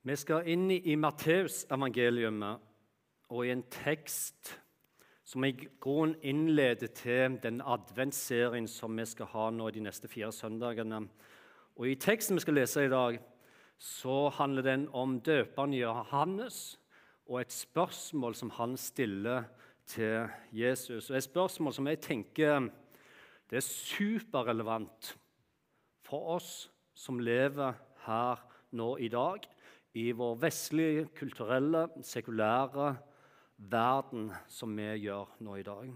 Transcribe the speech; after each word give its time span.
Vi 0.00 0.14
skal 0.16 0.46
inn 0.48 0.70
i 0.72 0.94
Matteusevangeliet 0.96 2.44
og 3.28 3.40
i 3.44 3.50
en 3.52 3.66
tekst 3.68 4.54
som 5.28 5.44
i 5.44 5.50
grunnen 5.52 6.14
innleder 6.24 6.88
til 6.96 7.36
den 7.42 7.58
adventsserien 7.60 8.64
som 8.64 8.96
vi 8.96 9.04
skal 9.04 9.28
ha 9.34 9.50
nå 9.52 9.68
de 9.68 9.82
neste 9.84 10.08
fire 10.08 10.32
søndagene. 10.32 11.02
Og 11.76 11.84
I 11.90 11.98
teksten 12.00 12.40
vi 12.40 12.46
skal 12.46 12.56
lese 12.56 12.86
i 12.86 12.92
dag, 12.94 13.20
så 13.76 14.30
handler 14.38 14.64
den 14.70 14.88
om 14.96 15.18
døperen 15.20 15.76
Johannes 15.76 16.80
og 17.28 17.42
et 17.42 17.52
spørsmål 17.52 18.40
som 18.40 18.56
han 18.56 18.80
stiller 18.80 19.52
til 19.84 20.32
Jesus. 20.48 21.10
Og 21.10 21.16
Et 21.16 21.28
spørsmål 21.28 21.76
som 21.76 21.92
jeg 21.92 22.00
tenker 22.00 22.70
det 23.50 23.60
er 23.60 23.68
superrelevant 23.68 25.14
for 26.08 26.38
oss 26.40 26.70
som 26.94 27.20
lever 27.20 27.76
her 28.08 28.46
nå 28.72 28.94
i 28.96 29.12
dag 29.12 29.44
i 29.94 30.10
vår 30.14 30.36
vestlige, 30.42 31.08
kulturelle, 31.16 31.88
sekulære 32.06 32.92
verden 33.70 34.30
som 34.48 34.76
vi 34.76 34.86
gjør 35.04 35.32
nå 35.44 35.56
i 35.58 35.66
dag. 35.66 35.90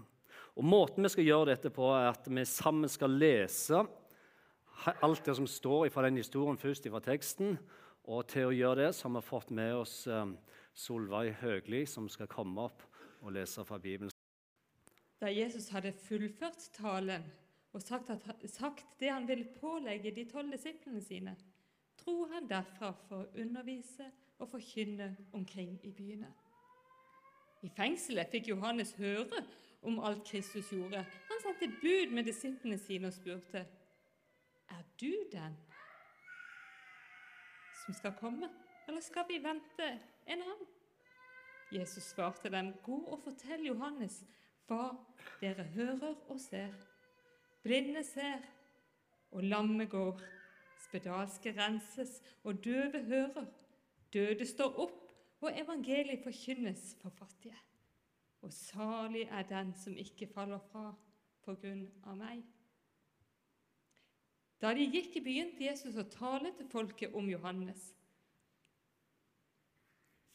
Og 0.55 0.63
Måten 0.63 1.03
vi 1.03 1.11
skal 1.11 1.27
gjøre 1.27 1.51
dette 1.53 1.71
på, 1.73 1.87
er 1.95 2.11
at 2.11 2.27
vi 2.27 2.43
sammen 2.47 2.91
skal 2.91 3.15
lese 3.15 3.85
alt 5.01 5.25
det 5.25 5.35
som 5.37 5.47
står 5.47 5.89
fra 5.89 6.05
den 6.05 6.19
historien 6.19 6.59
først 6.59 6.87
fra 6.91 7.01
teksten. 7.03 7.57
Og 8.05 8.27
til 8.29 8.51
å 8.51 8.53
gjøre 8.53 8.83
det 8.83 8.91
så 8.95 9.07
har 9.07 9.15
vi 9.17 9.25
fått 9.25 9.49
med 9.55 9.73
oss 9.79 10.03
eh, 10.07 10.27
Solveig 10.75 11.33
Høgli, 11.41 11.85
som 11.89 12.09
skal 12.11 12.29
komme 12.29 12.67
opp 12.67 12.83
og 13.23 13.33
lese 13.33 13.63
fra 13.65 13.79
Bibelen. 13.81 14.11
Da 15.21 15.31
Jesus 15.31 15.71
hadde 15.73 15.95
fullført 15.95 16.69
talen 16.75 17.23
og 17.75 17.81
sagt, 17.81 18.11
at, 18.13 18.43
sagt 18.51 18.85
det 18.99 19.09
han 19.09 19.25
ville 19.27 19.47
pålegge 19.57 20.13
de 20.15 20.27
tolv 20.29 20.53
disiplene 20.53 21.01
sine, 21.03 21.33
dro 22.05 22.25
han 22.31 22.49
derfra 22.49 22.91
for 23.07 23.23
å 23.23 23.41
undervise 23.41 24.11
og 24.39 24.49
forkynne 24.51 25.09
omkring 25.33 25.79
i 25.83 25.91
byene. 25.95 26.29
I 27.65 27.69
fengselet 27.73 28.29
fikk 28.31 28.51
Johannes 28.51 28.93
høre 28.99 29.41
om 29.85 29.99
alt 30.05 30.25
Kristus 30.27 30.69
gjorde. 30.73 31.01
Han 31.29 31.41
sendte 31.41 31.71
bud 31.81 32.13
med 32.13 32.27
disiplene 32.29 32.77
sine 32.77 33.09
og 33.09 33.15
spurte 33.15 33.65
er 34.69 34.83
du 34.99 35.11
den 35.31 35.57
som 37.85 37.93
skal 37.93 38.15
komme, 38.19 38.49
eller 38.87 39.01
skal 39.01 39.27
vi 39.29 39.37
vente 39.43 39.89
en 40.25 40.41
annen? 40.41 40.71
Jesus 41.71 42.03
svarte 42.03 42.49
dem, 42.49 42.73
gå 42.85 42.97
og 43.09 43.19
fortell 43.23 43.65
Johannes 43.65 44.21
hva 44.69 44.95
dere 45.41 45.65
hører 45.73 46.15
og 46.29 46.39
ser. 46.41 46.73
Blinde 47.65 48.03
ser, 48.05 48.41
og 49.31 49.43
lamme 49.43 49.85
går 49.89 50.21
spedalske 50.83 51.53
renses, 51.57 52.21
og 52.43 52.63
døve 52.63 53.03
hører. 53.07 53.45
Døde 54.13 54.45
står 54.45 54.79
opp, 54.79 55.01
og 55.41 55.59
evangeliet 55.59 56.23
forkynnes 56.23 56.95
for 57.01 57.09
fattige. 57.09 57.57
Og 58.41 58.53
salig 58.53 59.21
er 59.21 59.43
den 59.49 59.73
som 59.77 59.97
ikke 59.97 60.27
faller 60.27 60.59
fra 60.71 60.93
på 61.45 61.55
grunn 61.61 61.87
av 62.05 62.17
meg. 62.17 62.43
Da 64.61 64.71
de 64.73 64.85
gikk, 64.87 65.19
begynte 65.23 65.65
Jesus 65.65 65.97
å 65.99 66.07
tale 66.09 66.53
til 66.57 66.69
folket 66.71 67.13
om 67.17 67.27
Johannes. 67.29 67.91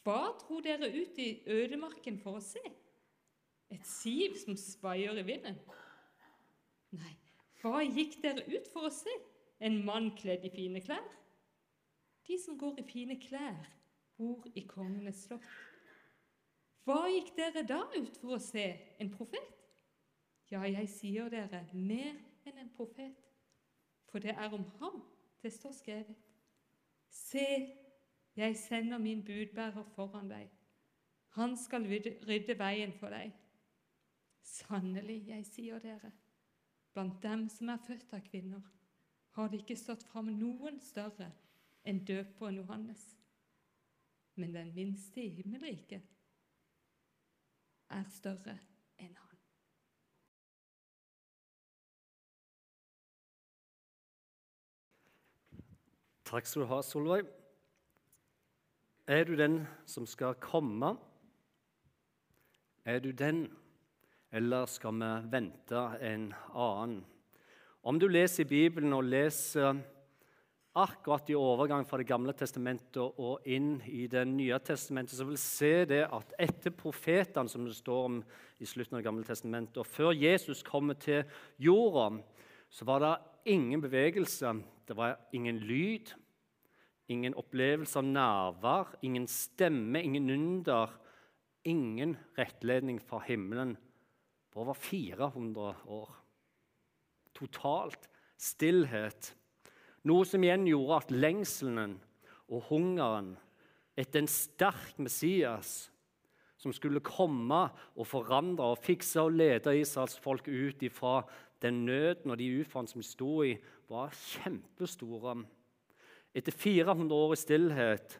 Hva 0.04 0.32
dro 0.40 0.60
dere 0.64 0.90
ut 0.90 1.18
i 1.20 1.30
ødemarken 1.50 2.18
for 2.20 2.38
å 2.38 2.44
se? 2.44 2.62
Et 3.70 3.86
siv 3.86 4.36
som 4.40 4.56
svaier 4.58 5.18
i 5.20 5.24
vinden? 5.26 5.58
Nei, 6.98 7.12
hva 7.60 7.82
gikk 7.84 8.18
dere 8.22 8.46
ut 8.48 8.70
for 8.72 8.88
å 8.88 8.94
se? 8.94 9.12
En 9.60 9.84
mann 9.84 10.10
kledd 10.16 10.44
i 10.44 10.52
fine 10.54 10.80
klær. 10.84 11.06
De 12.26 12.38
som 12.44 12.58
går 12.58 12.78
i 12.80 12.86
fine 12.86 13.16
klær, 13.20 13.68
bor 14.16 14.46
i 14.54 14.64
kongenes 14.68 15.24
slott. 15.26 15.46
Hva 16.84 17.04
gikk 17.12 17.34
dere 17.36 17.64
da 17.68 17.80
ut 17.96 18.16
for 18.20 18.36
å 18.36 18.42
se? 18.42 18.66
En 19.00 19.10
profet? 19.12 19.56
Ja, 20.50 20.64
jeg 20.66 20.88
sier 20.90 21.28
dere, 21.30 21.62
mer 21.72 22.16
enn 22.48 22.58
en 22.58 22.72
profet. 22.74 23.14
For 24.10 24.22
det 24.22 24.34
er 24.34 24.54
om 24.56 24.64
ham 24.80 25.02
det 25.42 25.52
står 25.54 25.76
skrevet. 25.76 26.16
Se, 27.10 27.46
jeg 28.36 28.56
sender 28.56 28.98
min 28.98 29.22
budbærer 29.24 29.86
foran 29.94 30.30
deg. 30.30 30.50
Han 31.38 31.56
skal 31.56 31.86
rydde 31.86 32.58
veien 32.58 32.92
for 32.98 33.14
deg. 33.14 33.32
Sannelig, 34.42 35.20
jeg 35.28 35.46
sier 35.46 35.78
dere, 35.78 36.10
blant 36.94 37.22
dem 37.22 37.46
som 37.52 37.70
er 37.70 37.82
født 37.86 38.14
av 38.16 38.24
kvinner, 38.26 38.64
har 39.36 39.48
det 39.48 39.62
ikke 39.62 39.78
stått 39.78 40.02
fram 40.10 40.30
noen 40.34 40.80
større 40.82 41.30
enn 41.86 42.02
døperen 42.06 42.60
Johannes. 42.60 43.02
Men 44.34 44.54
den 44.54 44.74
minste 44.74 45.22
i 45.22 45.34
himmelriket 45.40 46.06
er 47.90 48.06
større 48.14 48.56
enn 49.00 49.16
han. 49.18 49.38
Takk 56.30 56.46
skal 56.46 56.62
du 56.62 56.70
ha, 56.70 56.80
Solveig. 56.86 57.24
Er 59.10 59.24
du 59.26 59.34
den 59.34 59.64
som 59.90 60.06
skal 60.06 60.36
komme? 60.38 60.92
Er 62.84 63.00
du 63.02 63.10
den, 63.10 63.48
eller 64.30 64.66
skal 64.70 64.94
vi 64.94 65.08
vente 65.32 65.80
en 66.06 66.30
annen? 66.54 67.02
Om 67.80 67.96
du 67.96 68.10
leser 68.12 68.44
i 68.44 68.48
Bibelen 68.50 68.92
og 68.92 69.06
leser 69.08 69.78
akkurat 70.76 71.30
i 71.32 71.36
overgang 71.38 71.86
fra 71.88 71.96
Det 71.96 72.06
gamle 72.06 72.34
testamentet 72.36 73.00
og 73.00 73.46
inn 73.48 73.78
i 73.88 74.06
Det 74.06 74.26
nye 74.28 74.58
testamentet, 74.60 75.16
så 75.16 75.24
vil 75.24 75.38
du 75.38 75.40
se 75.40 75.86
det 75.88 76.02
at 76.04 76.34
etter 76.38 76.70
profetene, 76.76 77.48
som 77.48 77.64
det 77.64 77.74
står 77.78 78.04
om 78.04 78.20
i 78.60 78.68
slutten 78.68 78.98
av 78.98 79.00
Det 79.00 79.08
gamle 79.08 79.24
testamentet, 79.24 79.80
og 79.80 79.86
før 79.88 80.12
Jesus 80.12 80.62
kommer 80.62 80.94
til 81.00 81.24
jorda, 81.56 82.20
så 82.68 82.84
var 82.84 83.00
det 83.00 83.16
ingen 83.56 83.80
bevegelse, 83.80 84.54
det 84.86 84.96
var 84.96 85.16
ingen 85.32 85.58
lyd, 85.58 86.12
ingen 87.08 87.34
opplevelse 87.34 87.98
av 87.98 88.04
nærvær, 88.04 88.94
ingen 89.02 89.26
stemme, 89.26 90.04
ingen 90.04 90.28
under, 90.30 90.92
ingen 91.64 92.18
rettledning 92.36 93.00
fra 93.00 93.24
himmelen 93.24 93.78
på 94.52 94.60
over 94.60 94.76
400 94.76 95.74
år 95.88 96.19
totalt 97.40 98.08
stillhet. 98.40 99.34
Noe 100.08 100.24
som 100.28 100.44
igjen 100.44 100.68
gjorde 100.70 101.02
at 101.02 101.12
lengselen 101.12 101.98
og 102.50 102.68
hungeren 102.70 103.34
etter 104.00 104.22
en 104.22 104.30
sterk 104.30 104.96
Messias 105.02 105.90
som 106.60 106.72
skulle 106.76 107.02
komme 107.04 107.60
og 107.96 108.08
forandre 108.08 108.72
og 108.72 108.82
fikse 108.84 109.22
og 109.22 109.36
lede 109.36 109.76
Israels 109.80 110.18
folk 110.20 110.48
ut 110.48 110.82
ifra 110.84 111.20
den 111.64 111.84
nøden 111.86 112.32
og 112.32 112.40
de 112.40 112.48
ufaen 112.60 112.88
som 112.88 113.00
de 113.00 113.06
sto 113.06 113.42
i, 113.44 113.54
var 113.88 114.12
kjempestore. 114.14 115.40
Etter 116.36 116.54
400 116.54 117.16
år 117.16 117.34
i 117.34 117.40
stillhet 117.40 118.16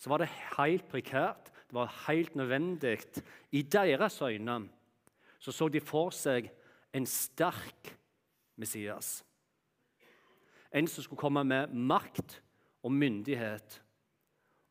så 0.00 0.10
var 0.10 0.22
det 0.22 0.32
helt 0.58 0.88
prekært, 0.90 1.52
det 1.68 1.76
var 1.76 1.92
helt 2.08 2.34
nødvendig. 2.36 2.98
I 3.52 3.62
deres 3.62 4.20
øyne 4.22 4.64
så, 5.38 5.52
så 5.52 5.68
de 5.68 5.80
for 5.80 6.12
seg 6.14 6.50
en 6.92 7.06
sterk 7.08 7.94
Messias. 8.62 9.20
En 10.72 10.88
som 10.88 11.04
skulle 11.04 11.20
komme 11.20 11.42
med 11.44 11.74
makt 11.74 12.38
og 12.82 12.94
myndighet 12.94 13.80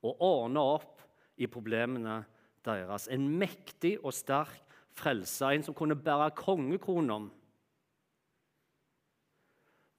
og 0.01 0.23
ordne 0.25 0.63
opp 0.77 1.03
i 1.37 1.49
problemene 1.49 2.21
deres. 2.65 3.07
En 3.11 3.27
mektig 3.37 3.97
og 4.01 4.13
sterk 4.15 4.57
frelser, 4.97 5.53
en 5.53 5.65
som 5.65 5.77
kunne 5.77 5.97
bære 5.97 6.31
kongekronen 6.37 7.29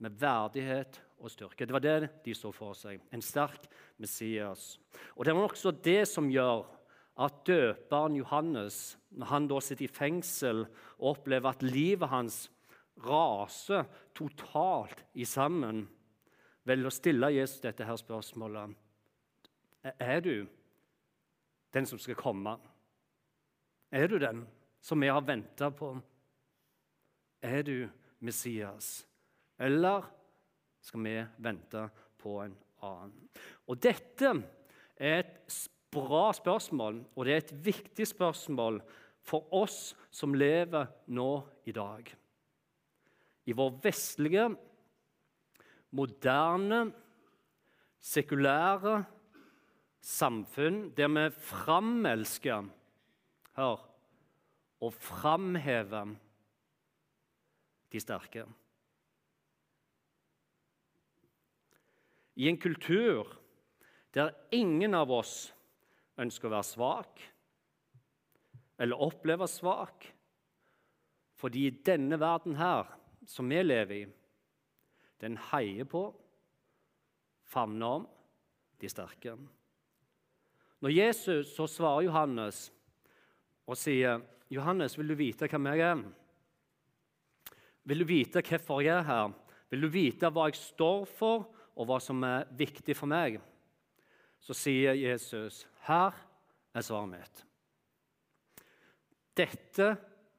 med 0.03 0.19
verdighet 0.19 0.99
og 1.23 1.31
styrke. 1.31 1.67
Det 1.67 1.75
var 1.75 1.85
det 1.85 2.11
de 2.25 2.35
så 2.35 2.51
for 2.55 2.75
seg. 2.75 3.01
En 3.15 3.23
sterk 3.23 3.69
Messias. 4.03 4.79
Og 5.15 5.25
Det 5.25 5.35
var 5.35 5.47
også 5.47 5.71
det 5.71 6.09
som 6.11 6.31
gjør 6.31 6.67
at 7.23 7.45
døperen 7.47 8.17
Johannes, 8.17 8.97
når 9.11 9.27
han 9.27 9.47
da 9.49 9.61
sitter 9.61 9.85
i 9.85 9.93
fengsel 9.93 10.65
og 10.99 11.17
opplever 11.17 11.53
at 11.53 11.63
livet 11.63 12.09
hans 12.09 12.49
raser 13.03 13.85
totalt 14.15 15.05
i 15.15 15.27
sammen, 15.29 15.85
velger 16.67 16.89
å 16.89 16.95
stille 16.95 17.33
Jesus 17.35 17.63
dette 17.65 17.87
her 17.87 17.99
spørsmålet. 17.99 18.77
Er 19.99 20.21
du 20.23 20.47
den 21.75 21.89
som 21.89 21.99
skal 21.99 22.19
komme? 22.19 22.55
Er 23.93 24.09
du 24.09 24.19
den 24.23 24.45
som 24.81 25.01
vi 25.03 25.11
har 25.11 25.25
venta 25.27 25.71
på? 25.75 25.95
Er 27.43 27.67
du 27.67 27.89
Messias? 28.23 29.03
Eller 29.59 30.07
skal 30.83 31.03
vi 31.03 31.17
vente 31.43 31.89
på 32.23 32.39
en 32.45 32.57
annen? 32.83 33.29
Og 33.67 33.83
Dette 33.83 34.33
er 34.97 35.23
et 35.25 35.69
bra 35.93 36.31
spørsmål, 36.33 37.03
og 37.17 37.27
det 37.27 37.35
er 37.35 37.43
et 37.43 37.55
viktig 37.67 38.07
spørsmål 38.09 38.81
for 39.23 39.51
oss 39.55 39.93
som 40.11 40.35
lever 40.35 40.89
nå 41.13 41.31
i 41.69 41.75
dag 41.75 42.09
i 43.47 43.55
vår 43.57 43.75
vestlige, 43.83 44.49
moderne, 45.91 46.85
sekulære 48.03 49.03
samfunn 50.03 50.89
der 50.97 51.11
vi 51.13 51.29
framelsker 51.31 52.71
Hør 53.53 53.83
og 54.83 54.95
framhever 54.97 56.15
de 57.93 58.01
sterke. 58.01 58.47
I 62.35 62.49
en 62.49 62.59
kultur 62.59 63.29
der 64.17 64.33
ingen 64.51 64.97
av 64.97 65.13
oss 65.13 65.53
ønsker 66.21 66.49
å 66.49 66.55
være 66.57 66.69
svak 66.71 67.23
eller 68.83 69.05
oppleve 69.05 69.47
svak, 69.47 70.09
fordi 71.39 71.69
denne 71.85 72.17
verden 72.21 72.57
her, 72.59 72.89
som 73.27 73.49
vi 73.49 73.63
lever 73.63 73.97
i, 73.97 74.07
den 75.23 75.37
heier 75.51 75.87
på, 75.87 76.07
favner 77.47 77.99
om, 77.99 78.07
de 78.81 78.91
sterke. 78.91 79.37
Når 80.83 80.91
Jesus 80.91 81.53
så 81.55 81.69
svarer 81.71 82.09
Johannes 82.09 82.65
og 83.67 83.79
sier, 83.79 84.21
'Johannes, 84.51 84.99
vil 84.99 85.09
du 85.09 85.15
vite 85.15 85.47
hvem 85.47 85.67
jeg 85.67 85.81
er?' 85.81 86.03
'Vil 87.85 87.99
du 87.99 88.05
vite 88.05 88.43
hvorfor 88.43 88.81
jeg 88.81 88.99
er 88.99 89.03
her?' 89.03 89.33
'Vil 89.71 89.81
du 89.81 89.89
vite 89.89 90.31
hva 90.31 90.49
jeg 90.51 90.59
står 90.59 91.05
for, 91.05 91.55
og 91.77 91.87
hva 91.87 92.01
som 92.01 92.23
er 92.23 92.45
viktig 92.51 92.97
for 92.97 93.07
meg?' 93.07 93.41
Så 94.41 94.55
sier 94.55 94.93
Jesus, 94.93 95.67
'Her 95.87 96.13
er 96.75 96.81
svaret 96.81 97.09
mitt.' 97.09 97.45
Dette 99.37 99.97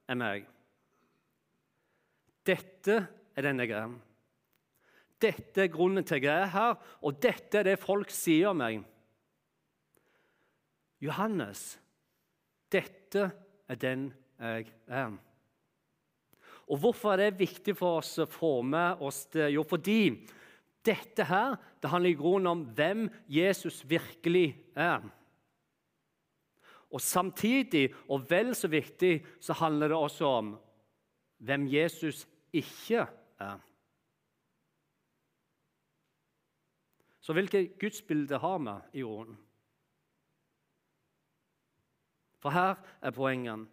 er 0.08 0.16
meg. 0.16 0.53
Dette 2.44 2.98
er 3.36 3.45
den 3.48 3.62
jeg 3.63 3.72
er. 3.78 3.94
Dette 5.24 5.63
er 5.63 5.72
grunnen 5.72 6.04
til 6.04 6.24
jeg 6.24 6.34
er 6.34 6.51
her, 6.51 6.74
og 7.01 7.19
dette 7.24 7.62
er 7.62 7.69
det 7.69 7.80
folk 7.81 8.12
sier 8.12 8.51
om 8.51 8.60
meg. 8.60 8.81
Johannes, 11.04 11.62
dette 12.72 13.30
er 13.68 13.80
den 13.80 14.10
jeg 14.40 14.68
er. 14.88 15.16
Og 16.72 16.80
Hvorfor 16.80 17.13
er 17.13 17.25
det 17.25 17.42
viktig 17.42 17.75
for 17.75 18.00
oss 18.00 18.16
å 18.24 18.30
få 18.30 18.62
med 18.66 19.01
oss 19.04 19.25
det? 19.36 19.50
Jo, 19.51 19.66
fordi 19.68 20.16
dette 20.84 21.25
her, 21.28 21.57
det 21.80 21.92
handler 21.92 22.12
i 22.12 22.19
grunnen 22.19 22.51
om 22.51 22.63
hvem 22.75 23.07
Jesus 23.31 23.81
virkelig 23.88 24.50
er. 24.75 25.04
Og 26.94 27.01
Samtidig, 27.01 27.89
og 28.07 28.28
vel 28.30 28.54
så 28.56 28.69
viktig, 28.72 29.18
så 29.44 29.56
handler 29.60 29.92
det 29.92 29.98
også 29.98 30.30
om 30.39 30.54
hvem 31.44 31.68
Jesus 31.68 32.24
ikke 32.54 33.06
er. 33.40 33.60
Så 37.24 37.34
hvilket 37.34 37.80
gudsbilde 37.80 38.38
har 38.38 38.60
vi 38.60 39.00
i 39.00 39.00
jorden? 39.00 39.38
For 42.44 42.52
her 42.52 42.76
er 43.02 43.12
poenget. 43.16 43.68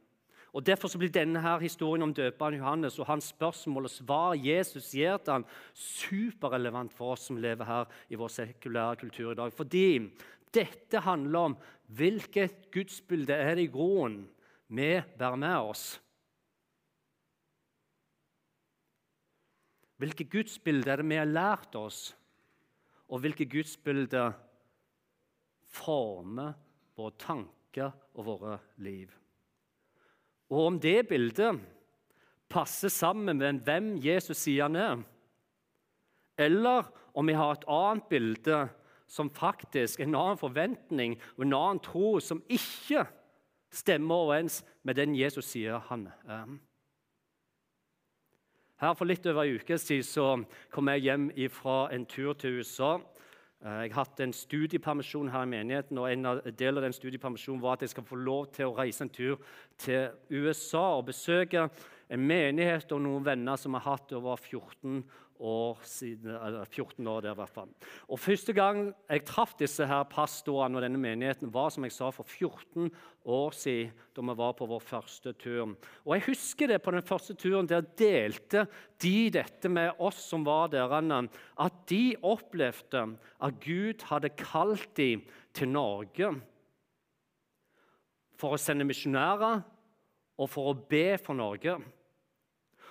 Og 0.52 0.66
Derfor 0.66 0.90
blir 0.98 1.10
denne 1.14 1.40
her 1.42 1.58
historien 1.62 2.02
om 2.02 2.14
døperen 2.14 2.58
Johannes 2.58 2.98
og 2.98 3.06
hans 3.06 3.30
spørsmål 3.30 3.86
og 3.86 3.90
svar 3.90 4.34
Jesus 4.34 4.90
gir 4.90 5.18
til 5.22 5.32
han, 5.32 5.46
superrelevant 5.74 6.94
for 6.94 7.14
oss 7.14 7.28
som 7.30 7.38
lever 7.38 7.66
her 7.66 7.90
i 8.10 8.18
vår 8.18 8.32
sekulære 8.34 8.96
kultur 9.04 9.32
i 9.32 9.38
dag. 9.38 9.52
Fordi 9.52 10.10
dette 10.54 11.02
handler 11.06 11.50
om 11.50 11.56
hvilket 11.86 12.70
gudsbilde 12.74 13.34
er 13.34 13.54
det 13.54 13.68
i 13.68 13.72
grunnen 13.72 14.26
vi 14.68 14.92
bærer 15.18 15.38
med 15.38 15.70
oss. 15.70 16.00
Hvilket 20.00 20.30
gudsbilder 20.32 20.94
er 20.94 21.02
det 21.02 21.10
vi 21.10 21.18
har 21.20 21.28
lært 21.28 21.74
oss, 21.76 22.14
og 23.10 23.20
hvilke 23.20 23.44
gudsbilder 23.50 24.32
former 25.70 26.54
våre 26.96 27.16
tanker 27.20 27.92
og 28.14 28.26
våre 28.26 28.56
liv. 28.80 29.10
Og 30.50 30.66
om 30.66 30.80
det 30.82 31.08
bildet 31.10 31.60
passer 32.50 32.90
sammen 32.90 33.38
med 33.38 33.60
hvem 33.66 33.92
Jesus 34.02 34.40
sier 34.40 34.66
han 34.66 34.78
er, 34.80 35.04
eller 36.40 36.88
om 37.14 37.28
vi 37.28 37.36
har 37.36 37.58
et 37.58 37.68
annet 37.68 38.08
bilde 38.08 38.60
som 39.10 39.30
faktisk 39.34 40.00
en 40.00 40.14
annen 40.14 40.38
forventning 40.40 41.16
og 41.36 41.44
en 41.44 41.56
annen 41.58 41.82
tro 41.84 42.14
som 42.22 42.42
ikke 42.48 43.04
stemmer 43.74 44.24
overens 44.24 44.62
med 44.86 44.96
den 44.98 45.14
Jesus 45.18 45.50
sier 45.52 45.82
han 45.90 46.08
er. 46.24 46.46
Her 48.80 48.94
For 48.96 49.04
litt 49.04 49.26
over 49.28 49.44
en 49.44 49.58
uke 49.60 49.76
siden 49.76 50.06
så 50.08 50.26
kom 50.72 50.88
jeg 50.88 51.02
hjem 51.04 51.26
fra 51.52 51.90
en 51.92 52.06
tur 52.08 52.32
til 52.32 52.62
USA. 52.62 52.94
Eh, 53.60 53.82
jeg 53.84 53.92
har 53.92 54.06
hatt 54.06 54.22
en 54.24 54.32
studiepermisjon 54.32 55.28
her 55.28 55.44
i 55.44 55.50
menigheten, 55.52 55.98
og 56.00 56.08
en 56.08 56.54
del 56.56 56.80
av 56.80 56.86
den 56.86 56.96
studiepermisjonen 56.96 57.60
var 57.60 57.76
at 57.76 57.84
jeg 57.84 57.92
skal 57.92 58.06
få 58.08 58.16
lov 58.16 58.46
til 58.56 58.70
å 58.70 58.76
reise 58.78 59.04
en 59.04 59.12
tur 59.12 59.36
til 59.76 60.08
USA 60.32 60.96
og 60.96 61.10
besøke 61.10 61.66
en 62.08 62.24
menighet 62.24 62.88
og 62.96 63.02
noen 63.04 63.26
venner 63.26 63.60
som 63.60 63.76
har 63.76 63.84
hatt 63.84 64.14
over 64.16 64.40
14 64.40 65.04
år 65.40 65.80
siden, 65.88 66.36
14 66.68 67.06
år 67.08 67.24
der 67.24 67.36
hvert 67.38 67.52
fall. 67.52 67.70
Og 68.08 68.20
Første 68.20 68.52
gang 68.56 68.90
jeg 69.08 69.24
traff 69.28 69.56
disse 69.58 69.86
her 69.88 70.04
pastorene 70.10 70.78
og 70.78 70.84
denne 70.84 71.00
menigheten, 71.00 71.52
var 71.52 71.72
som 71.72 71.86
jeg 71.86 71.94
sa, 71.96 72.10
for 72.14 72.28
14 72.28 72.90
år 73.24 73.56
siden, 73.56 73.94
da 74.16 74.24
vi 74.28 74.36
var 74.36 74.54
på 74.58 74.68
vår 74.68 74.84
første 74.84 75.32
tur. 75.40 75.74
Og 76.04 76.14
Jeg 76.14 76.26
husker 76.28 76.68
det 76.68 76.82
på 76.82 76.94
den 76.94 77.02
første 77.02 77.34
turen. 77.34 77.68
Der 77.68 77.80
delte 77.80 78.66
de 79.02 79.30
dette 79.30 79.68
med 79.68 79.98
oss 79.98 80.20
som 80.28 80.44
var 80.44 80.68
der, 80.68 80.90
at 80.90 81.72
de 81.88 82.16
opplevde 82.22 83.16
at 83.40 83.60
Gud 83.64 84.04
hadde 84.10 84.34
kalt 84.36 84.96
dem 84.96 85.24
til 85.54 85.68
Norge 85.68 86.34
for 88.40 88.56
å 88.56 88.60
sende 88.60 88.86
misjonærer 88.88 89.60
og 90.40 90.48
for 90.48 90.70
å 90.70 90.78
be 90.88 91.18
for 91.20 91.36
Norge. 91.36 91.76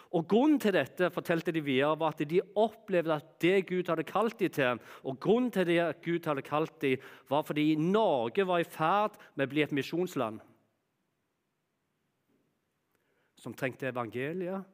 Og 0.10 0.26
Grunnen 0.26 0.58
til 0.58 0.74
dette 0.74 1.12
fortalte 1.14 1.54
de 1.54 1.62
videre, 1.62 1.94
var 2.00 2.16
at 2.16 2.30
de 2.30 2.42
opplevde 2.58 3.14
at 3.14 3.28
det 3.42 3.68
Gud 3.70 3.90
hadde 3.92 4.08
kalt 4.10 4.40
dem 4.40 4.50
til, 4.52 4.80
og 5.04 5.20
grunnen 5.22 5.52
til 5.54 5.68
det 5.70 5.84
Gud 6.02 6.26
hadde 6.26 6.42
kalt 6.42 6.82
dem, 6.82 6.98
var 7.30 7.46
fordi 7.46 7.76
Norge 7.76 8.48
var 8.48 8.64
i 8.64 8.66
ferd 8.66 9.20
med 9.36 9.46
å 9.46 9.52
bli 9.52 9.66
et 9.66 9.76
misjonsland 9.76 10.42
som 13.40 13.54
trengte 13.56 13.88
evangeliet 13.88 14.66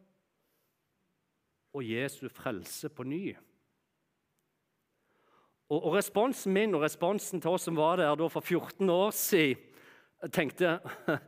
og 1.75 1.83
Jesu 1.83 2.29
frelse 2.31 2.89
på 2.89 3.03
ny. 3.05 3.35
Og, 5.69 5.79
og, 5.81 5.91
Responsen 5.97 6.53
min 6.53 6.75
og 6.77 6.85
responsen 6.85 7.41
til 7.41 7.57
oss 7.57 7.65
som 7.67 7.77
var 7.77 7.99
der 7.99 8.29
for 8.29 8.41
14 8.41 8.89
år 8.89 9.11
siden, 9.11 9.61
tenkte 10.31 10.79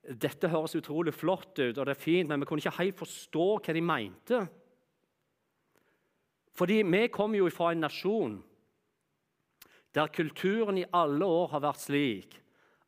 dette 0.00 0.48
høres 0.48 0.76
utrolig 0.78 1.12
flott 1.14 1.58
ut, 1.58 1.76
og 1.76 1.84
det 1.84 1.92
er 1.92 2.00
fint, 2.00 2.28
men 2.28 2.40
vi 2.40 2.48
kunne 2.48 2.62
ikke 2.62 2.78
helt 2.78 2.98
forstå 2.98 3.48
hva 3.60 3.74
de 3.76 3.82
mente. 3.84 4.40
Fordi 6.56 6.80
vi 6.82 7.02
kommer 7.12 7.40
jo 7.40 7.50
fra 7.52 7.72
en 7.72 7.84
nasjon 7.84 8.38
der 9.94 10.12
kulturen 10.14 10.78
i 10.78 10.88
alle 10.94 11.26
år 11.26 11.48
har 11.54 11.64
vært 11.64 11.82
slik 11.82 12.36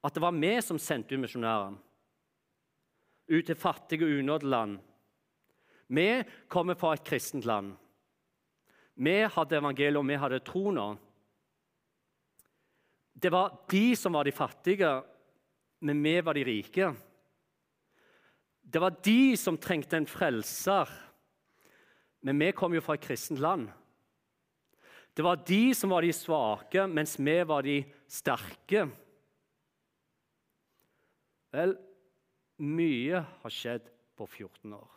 at 0.02 0.14
det 0.14 0.22
var 0.22 0.34
vi 0.36 0.52
som 0.62 0.78
sendte 0.82 1.14
ut 1.14 1.22
misjonærene 1.22 1.80
ut 3.32 3.46
til 3.46 3.56
fattige 3.56 4.04
og 4.04 4.18
unådde 4.18 4.50
land. 4.50 4.78
Vi 5.88 6.08
kommer 6.48 6.74
fra 6.74 6.92
et 6.92 7.04
kristent 7.04 7.46
land. 7.48 7.72
Vi 8.94 9.14
hadde 9.24 9.56
evangeliet, 9.56 9.96
og 9.96 10.08
vi 10.08 10.18
hadde 10.20 10.42
troen. 10.44 10.98
Det 13.14 13.32
var 13.32 13.54
de 13.70 13.96
som 13.96 14.12
var 14.12 14.24
de 14.24 14.32
fattige, 14.32 14.90
men 15.82 16.02
vi 16.02 16.14
var 16.20 16.38
de 16.38 16.44
rike. 16.46 16.92
Det 18.62 18.80
var 18.80 18.94
de 19.04 19.36
som 19.36 19.58
trengte 19.58 19.98
en 19.98 20.06
frelser, 20.06 20.90
men 22.22 22.38
vi 22.38 22.52
kom 22.54 22.74
jo 22.76 22.82
fra 22.84 22.94
et 22.96 23.04
kristent 23.04 23.42
land. 23.42 23.66
Det 25.12 25.24
var 25.26 25.42
de 25.44 25.74
som 25.76 25.92
var 25.92 26.06
de 26.06 26.12
svake, 26.14 26.86
mens 26.88 27.18
vi 27.18 27.34
var 27.44 27.66
de 27.66 27.82
sterke. 28.08 28.86
Vel, 31.52 31.74
mye 32.62 33.20
har 33.42 33.52
skjedd 33.52 33.90
på 34.16 34.28
14 34.30 34.72
år. 34.78 34.88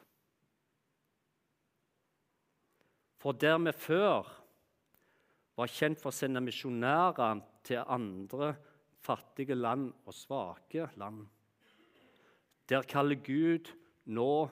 For 3.19 3.33
der 3.33 3.57
vi 3.65 3.73
før 3.73 4.29
var 5.57 5.71
kjent 5.71 5.99
for 5.99 6.13
å 6.13 6.15
sende 6.15 6.43
misjonærer 6.45 7.41
til 7.65 7.81
andre 7.81 8.53
fattige 9.05 9.57
land 9.57 9.91
og 10.05 10.17
svake 10.17 10.89
land 10.99 11.25
der 12.69 12.81
kaller 12.89 13.15
Gud 13.21 13.69
nå 14.05 14.49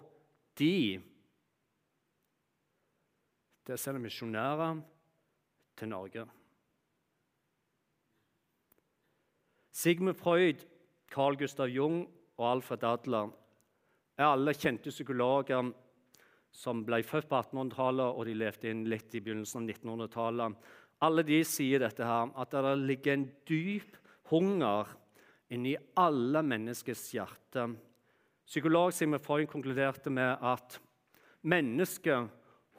de 0.59 1.01
til 3.63 3.73
å 3.73 3.79
sende 3.79 4.03
misjonærer 4.03 4.81
til 5.79 5.89
Norge. 5.89 6.25
Sigmund 9.73 10.19
Freud, 10.19 10.61
Carl 11.09 11.37
Gustav 11.39 11.71
Jung 11.71 12.03
og 12.37 12.45
Alfred 12.51 12.85
Adler 12.85 13.31
er 14.19 14.29
alle 14.29 14.53
kjente 14.53 14.93
psykologer 14.93 15.71
som 16.53 16.83
ble 16.85 16.99
født 17.01 17.25
på 17.31 17.39
1800-tallet, 17.39 18.13
og 18.13 18.27
de 18.29 18.35
levde 18.37 18.69
inn 18.69 18.83
litt 18.85 19.15
i 19.17 19.23
begynnelsen 19.25 19.63
av 19.63 19.71
1900-tallet. 19.73 20.57
Alle 21.01 21.23
de 21.25 21.39
sier 21.47 21.81
dette 21.81 22.05
her, 22.05 22.29
at 22.37 22.53
det 22.53 22.75
ligger 22.83 23.17
en 23.17 23.25
dyp 23.49 23.97
hunger 24.29 24.89
inni 25.53 25.75
alle 25.99 26.43
menneskets 26.43 27.11
hjerte. 27.13 27.67
Psykolog 28.45 28.93
Sigmund 28.93 29.23
Freud 29.23 29.47
konkluderte 29.51 30.09
med 30.09 30.37
at 30.41 30.79
mennesket 31.41 32.29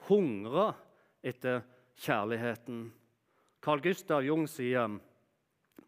hungrer 0.07 0.75
etter 1.23 1.63
kjærligheten. 1.97 2.89
Carl 3.61 3.81
Gustav 3.81 4.21
Jung 4.25 4.45
sier 4.49 4.99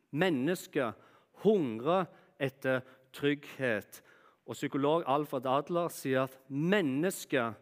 mennesket 0.10 0.96
hungrer 1.44 2.08
etter 2.40 2.82
trygghet. 3.14 4.02
Og 4.48 4.56
psykolog 4.56 5.04
Alfred 5.10 5.46
Adler 5.46 5.92
sier 5.94 6.26
at 6.26 6.38
mennesket 6.48 7.58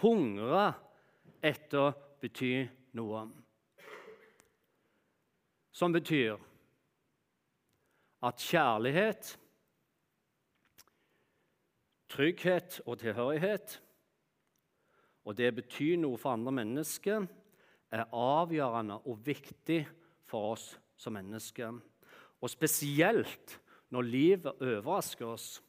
hungrer 0.00 0.78
etter 1.42 1.88
å 1.90 1.92
bety 2.22 2.54
noe. 2.96 3.26
Som 5.72 5.92
betyr 5.92 6.38
at 8.22 8.42
kjærlighet, 8.42 9.38
trygghet 12.12 12.80
og 12.86 12.98
tilhørighet 13.00 13.80
og 15.24 15.38
det 15.38 15.52
betyr 15.54 15.98
noe 16.02 16.18
for 16.18 16.34
andre 16.34 16.54
mennesker, 16.54 17.26
er 17.92 18.08
avgjørende 18.16 18.98
og 19.06 19.20
viktig 19.26 19.82
for 20.26 20.54
oss 20.54 20.72
som 20.98 21.14
mennesker. 21.14 21.76
Og 22.42 22.50
spesielt 22.50 23.58
når 23.92 24.08
livet 24.08 24.62
overrasker 24.64 25.28
oss. 25.28 25.60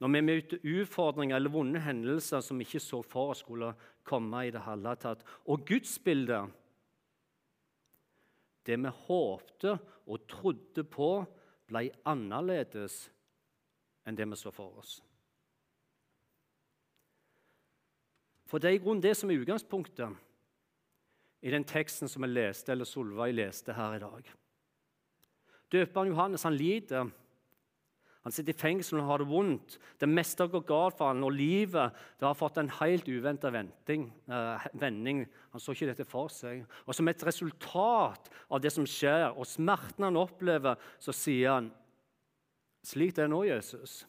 Når 0.00 0.12
vi 0.12 0.24
møter 0.24 0.64
utfordringer 0.80 1.38
eller 1.38 1.52
vonde 1.52 1.80
hendelser 1.80 2.42
som 2.44 2.58
vi 2.58 2.66
ikke 2.66 2.82
så 2.82 3.00
for 3.06 3.32
oss 3.32 3.44
skulle 3.44 3.70
komme 4.06 4.46
i 4.46 4.52
det 4.52 4.64
hele 4.66 4.96
tatt. 5.00 5.22
Og 5.46 5.64
gudsbildet, 5.68 6.50
det 8.66 8.76
vi 8.82 8.92
håpte 9.06 9.76
og 10.10 10.26
trodde 10.28 10.84
på, 10.90 11.10
ble 11.66 11.88
annerledes 12.06 13.06
enn 14.06 14.16
det 14.18 14.26
vi 14.30 14.38
så 14.38 14.52
for 14.54 14.78
oss. 14.78 15.00
For 18.46 18.62
det 18.62 18.70
er 18.70 18.78
i 18.78 18.82
grunnen 18.82 19.02
det 19.02 19.16
som 19.18 19.30
er 19.30 19.40
utgangspunktet 19.42 20.22
i 21.42 21.52
den 21.52 21.66
teksten 21.66 22.08
som 22.10 22.24
jeg 22.24 22.34
leste, 22.34 22.72
eller 22.72 22.88
Solveig 22.88 23.34
leste 23.34 23.74
her 23.74 23.96
i 23.96 24.02
dag. 24.02 24.30
Døperen 25.72 26.12
Johannes 26.12 26.46
han 26.46 26.54
lider. 26.54 27.10
Han 28.26 28.34
sitter 28.34 28.56
i 28.56 28.58
fengsel 28.58 28.98
og 28.98 29.06
har 29.06 29.22
det 29.22 29.28
vondt. 29.30 29.76
Det 30.02 30.08
meste 30.10 30.48
går 30.50 30.64
galt 30.66 30.96
for 30.98 31.12
han, 31.12 31.22
og 31.22 31.30
livet 31.30 31.94
det 32.18 32.26
har 32.26 32.34
fått 32.34 32.56
en 32.58 32.72
helt 32.80 33.06
uventa 33.06 33.52
eh, 33.54 34.64
vending. 34.74 35.20
Han 35.52 35.62
så 35.62 35.76
ikke 35.76 35.92
dette 35.92 36.08
for 36.10 36.32
seg. 36.34 36.64
Og 36.90 36.98
Som 36.98 37.06
et 37.06 37.22
resultat 37.22 38.26
av 38.50 38.58
det 38.64 38.72
som 38.74 38.82
skjer, 38.82 39.28
og 39.30 39.46
smerten 39.46 40.08
han 40.08 40.18
opplever, 40.18 40.74
så 40.98 41.14
sier 41.14 41.54
han 41.54 41.70
slik 42.82 43.14
det 43.14 43.28
er 43.28 43.30
nå, 43.30 43.44
Jesus. 43.46 44.00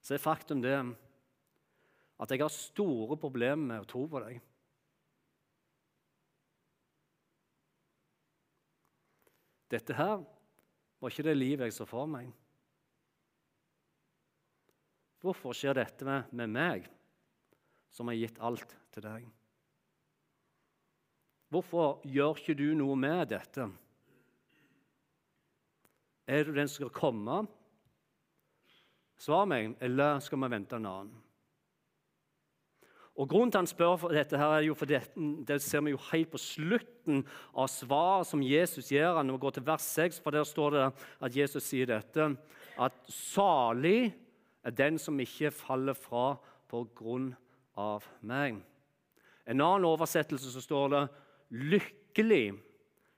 Så 0.00 0.16
er 0.16 0.24
faktum 0.24 0.64
det 0.64 0.78
at 0.80 2.32
jeg 2.32 2.40
har 2.40 2.56
store 2.56 3.20
problemer 3.20 3.68
med 3.68 3.84
å 3.84 3.90
tro 3.90 4.06
på 4.08 4.24
deg. 4.24 4.40
Dette 9.76 10.00
her 10.00 10.24
var 11.04 11.12
ikke 11.12 11.26
det 11.26 11.36
livet 11.36 11.68
jeg 11.68 11.76
så 11.76 11.84
for 11.84 12.08
meg. 12.08 12.30
Hvorfor 15.20 15.56
skjer 15.56 15.76
dette 15.76 16.04
med, 16.08 16.30
med 16.32 16.52
meg, 16.52 16.86
som 17.92 18.08
har 18.08 18.16
gitt 18.16 18.40
alt 18.40 18.72
til 18.92 19.04
deg? 19.04 19.26
Hvorfor 21.52 22.00
gjør 22.08 22.40
ikke 22.40 22.56
du 22.56 22.70
noe 22.76 22.96
med 22.96 23.28
dette? 23.34 23.68
Er 26.24 26.48
du 26.48 26.54
den 26.56 26.72
som 26.72 26.86
skal 26.86 26.94
komme? 26.96 27.42
Svar 29.20 29.44
meg, 29.48 29.76
eller 29.84 30.24
skal 30.24 30.40
vi 30.40 30.52
vente 30.56 30.80
en 30.80 30.88
annen? 30.88 31.23
Og 33.14 33.28
Grunnen 33.30 33.52
til 33.54 33.60
han 33.62 33.70
spør 33.70 33.94
for 34.02 34.14
dette, 34.14 34.38
her 34.38 34.56
er 34.56 34.64
jo 34.66 34.74
for 34.74 34.90
det, 34.90 35.04
det 35.46 35.60
ser 35.62 35.84
vi 35.86 35.92
jo 35.92 36.00
helt 36.10 36.32
på 36.32 36.40
slutten 36.40 37.22
av 37.54 37.68
svaret 37.70 38.26
som 38.26 38.42
Jesus 38.42 38.90
gir 38.90 39.20
når 39.22 39.36
vi 39.36 39.42
går 39.44 39.54
til 39.54 39.66
vers 39.68 39.86
6, 40.00 40.18
for 40.24 40.34
Der 40.34 40.46
står 40.48 40.74
det 40.74 40.86
at 41.22 41.36
Jesus 41.36 41.68
sier 41.68 41.86
dette, 41.86 42.32
at 42.74 42.96
salig 43.06 44.10
er 44.64 44.74
den 44.74 44.98
som 44.98 45.20
ikke 45.20 45.54
faller 45.54 45.94
fra 45.94 46.32
på 46.70 46.82
grunn 46.96 47.30
av 47.78 48.02
meg. 48.26 48.58
En 49.46 49.60
annen 49.60 49.86
oversettelse 49.86 50.50
så 50.50 50.62
står 50.64 50.90
det 50.94 51.04
lykkelig, 51.54 52.54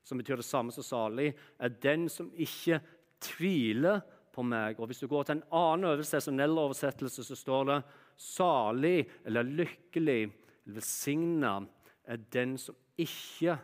som 0.04 0.20
betyr 0.20 0.42
det 0.42 0.48
samme 0.48 0.74
som 0.74 0.84
salig, 0.84 1.30
er 1.58 1.72
den 1.82 2.10
som 2.12 2.28
ikke 2.36 2.82
tviler 3.22 4.02
på 4.34 4.44
meg. 4.44 4.76
Og 4.80 4.90
Hvis 4.90 5.00
du 5.00 5.08
går 5.08 5.24
til 5.24 5.38
en 5.38 5.46
annen 5.56 5.88
oversettelse, 5.88 6.34
en 6.34 6.44
eldre 6.44 6.68
oversettelse, 6.68 7.24
så 7.24 7.38
står 7.38 7.64
det 7.70 7.78
Salig 8.16 9.04
eller 9.28 9.44
lykkelig 9.44 10.20
eller 10.26 10.42
velsigna 10.75 11.61
er 12.06 12.23
den 12.32 12.56
som 12.58 12.76
ikke 12.99 13.58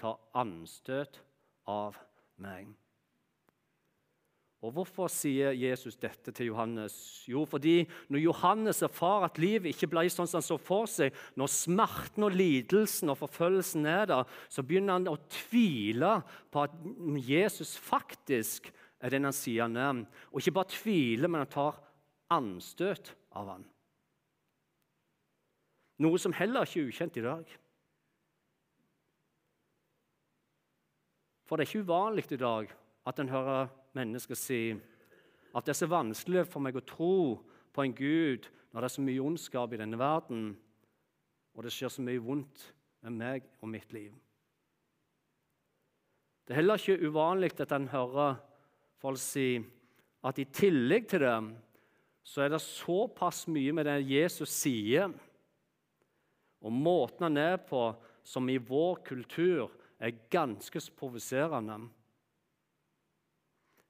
tar 0.00 0.18
anstøt 0.36 1.20
av 1.70 1.96
meg. 2.42 2.68
Og 4.64 4.72
Hvorfor 4.72 5.10
sier 5.12 5.52
Jesus 5.52 5.98
dette 6.00 6.32
til 6.32 6.48
Johannes? 6.48 6.94
Jo, 7.28 7.42
fordi 7.44 7.82
når 8.08 8.22
Johannes 8.22 8.80
erfarer 8.82 9.26
at 9.28 9.40
livet 9.42 9.74
ikke 9.74 9.90
ble 9.92 10.06
sånn 10.08 10.28
som 10.28 10.40
han 10.40 10.46
så 10.46 10.56
for 10.56 10.88
seg, 10.88 11.12
når 11.36 11.52
smerten 11.52 12.24
og 12.24 12.32
lidelsen 12.32 13.12
og 13.12 13.20
forfølgelsen 13.20 13.84
er 13.90 14.08
der, 14.08 14.24
så 14.48 14.64
begynner 14.64 14.96
han 14.96 15.10
å 15.12 15.18
tvile 15.28 16.16
på 16.48 16.64
at 16.64 16.80
Jesus 17.28 17.74
faktisk 17.76 18.72
er 19.04 19.12
den 19.12 19.28
han 19.28 19.36
sier 19.36 19.66
han 19.66 19.76
er. 19.76 20.00
Og 20.32 20.40
ikke 20.40 20.56
bare 20.56 20.72
tvile, 20.72 21.28
men 21.28 21.44
han 21.44 21.52
tar 21.52 21.82
anstøt 22.32 23.12
av 23.36 23.52
han. 23.52 23.68
Noe 26.02 26.18
som 26.18 26.34
heller 26.34 26.66
ikke 26.66 26.82
er 26.82 26.90
ukjent 26.90 27.18
i 27.20 27.24
dag. 27.24 27.52
For 31.44 31.56
det 31.56 31.66
er 31.66 31.70
ikke 31.70 31.86
uvanlig 31.86 32.26
i 32.32 32.40
dag 32.40 32.72
at 33.06 33.20
en 33.20 33.30
hører 33.30 33.70
mennesker 33.94 34.38
si 34.38 34.62
at 35.54 35.66
det 35.66 35.74
er 35.74 35.78
så 35.84 35.90
vanskelig 35.90 36.46
for 36.50 36.64
meg 36.64 36.74
å 36.74 36.86
tro 36.88 37.16
på 37.74 37.84
en 37.84 37.94
Gud 37.94 38.48
når 38.72 38.80
det 38.80 38.88
er 38.88 38.94
så 38.96 39.04
mye 39.06 39.22
ondskap 39.22 39.74
i 39.74 39.78
denne 39.78 39.98
verden, 40.00 40.48
og 41.54 41.62
det 41.62 41.70
skjer 41.70 41.92
så 41.94 42.02
mye 42.02 42.22
vondt 42.22 42.64
med 43.06 43.14
meg 43.20 43.46
og 43.60 43.70
mitt 43.70 43.92
liv. 43.94 44.10
Det 46.44 46.52
er 46.52 46.58
heller 46.58 46.80
ikke 46.80 47.06
uvanlig 47.06 47.52
at 47.62 47.72
en 47.76 47.86
hører 47.92 48.40
folk 49.00 49.20
si 49.22 49.62
at 50.24 50.40
i 50.40 50.48
tillegg 50.48 51.06
til 51.08 51.22
det 51.22 51.36
så 52.24 52.42
er 52.42 52.50
det 52.54 52.60
såpass 52.64 53.44
mye 53.52 53.72
med 53.76 53.86
det 53.86 53.98
Jesus 54.08 54.50
sier, 54.50 55.12
og 56.64 56.72
måten 56.72 57.28
han 57.28 57.40
er 57.40 57.58
på, 57.60 57.90
som 58.24 58.48
i 58.48 58.56
vår 58.56 59.02
kultur 59.04 59.72
er 60.00 60.16
ganske 60.32 60.80
provoserende. 60.96 61.76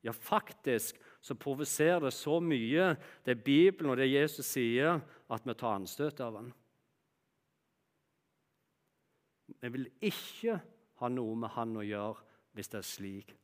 Ja, 0.05 0.13
faktisk 0.13 0.99
så 1.25 1.35
provoserer 1.35 2.03
det 2.05 2.13
så 2.13 2.41
mye, 2.43 2.91
det 3.25 3.39
Bibelen 3.47 3.95
og 3.95 3.97
det 3.97 4.11
Jesus 4.11 4.51
sier, 4.51 5.01
at 5.33 5.47
vi 5.47 5.55
tar 5.57 5.79
anstøt 5.79 6.21
av 6.21 6.37
han. 6.37 6.51
Vi 9.63 9.71
vil 9.73 9.89
ikke 10.05 10.59
ha 11.01 11.09
noe 11.09 11.39
med 11.39 11.55
han 11.55 11.73
å 11.81 11.87
gjøre 11.87 12.21
hvis 12.55 12.71
det 12.75 12.81
er 12.83 12.89
slik 12.91 13.35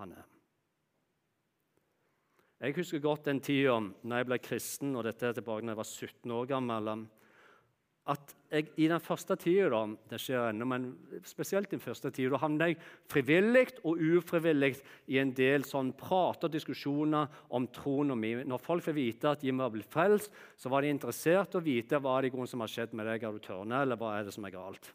han 0.00 0.16
er. 0.16 0.26
Jeg 2.62 2.76
husker 2.76 3.02
godt 3.02 3.26
den 3.26 3.40
tida 3.42 3.78
da 4.02 4.20
jeg 4.20 4.28
ble 4.28 4.38
kristen, 4.42 4.92
og 4.94 5.06
dette 5.06 5.28
er 5.28 5.38
tilbake 5.38 5.66
da 5.66 5.74
jeg 5.74 5.80
var 5.80 5.90
17 5.90 6.34
år 6.34 6.50
gammel 6.50 6.90
at 8.10 8.32
jeg 8.52 8.66
i 8.82 8.88
den 8.90 9.00
første 9.00 9.36
tida 9.40 9.82
det 10.10 10.18
skjer 10.20 10.48
ennå, 10.50 10.66
men 10.68 10.86
spesielt 11.24 11.70
den 11.70 11.80
første 11.80 12.10
tida, 12.12 12.40
havnet 12.42 12.72
jeg 12.72 12.78
frivillig 13.12 13.66
og 13.86 14.00
ufrivillig 14.00 14.74
i 15.12 15.20
en 15.22 15.30
del 15.36 15.64
sånn 15.68 15.92
prat 15.96 16.42
og 16.44 16.52
diskusjoner 16.52 17.30
om 17.54 17.68
troen 17.72 18.12
og 18.12 18.18
min. 18.18 18.42
Når 18.48 18.64
folk 18.64 18.84
får 18.88 18.98
vite 18.98 19.30
at 19.32 19.44
de 19.44 19.54
må 19.54 19.70
bli 19.72 19.86
frelst, 19.86 20.34
så 20.58 20.72
var 20.72 20.82
de 20.82 20.92
interessert 20.92 21.54
i 21.54 21.60
å 21.60 21.64
vite 21.64 22.02
hva 22.02 22.18
det 22.24 22.34
som 22.50 22.64
har 22.64 22.74
skjedd 22.74 22.98
med 22.98 23.08
deg. 23.08 23.22
Er 23.22 23.38
du 23.38 23.44
tørne, 23.44 23.84
eller 23.86 24.00
hva 24.00 24.18
er 24.18 24.26
det 24.26 24.34
som 24.34 24.44
er 24.48 24.56
galt? 24.56 24.92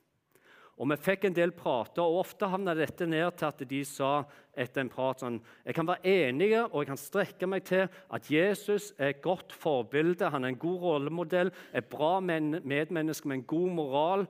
Og 0.77 0.89
Vi 0.91 0.98
fikk 1.01 1.24
en 1.25 1.34
del 1.34 1.51
prater, 1.57 2.03
og 2.05 2.19
ofte 2.22 2.50
havna 2.51 2.75
dette 2.77 3.07
ned 3.10 3.31
til 3.39 3.48
at 3.48 3.63
de 3.69 3.79
sa 3.88 4.12
etter 4.53 4.84
en 4.84 4.91
prat 4.93 5.24
sånn 5.24 5.39
Jeg 5.65 5.74
kan 5.74 5.88
være 5.89 6.05
enig 6.05 6.51
og 6.60 6.75
jeg 6.81 6.89
kan 6.91 7.01
strekke 7.01 7.50
meg 7.50 7.65
til 7.65 7.88
at 7.88 8.29
Jesus 8.29 8.91
er 8.98 9.15
et 9.15 9.24
godt 9.24 9.55
forbilde, 9.57 10.29
han 10.29 10.46
er 10.46 10.53
en 10.53 10.62
god 10.62 10.77
rollemodell, 10.86 11.51
et 11.74 11.89
bra 11.89 12.19
medmenneske 12.22 13.27
med 13.27 13.39
en 13.39 13.50
god 13.50 13.74
moral 13.79 14.27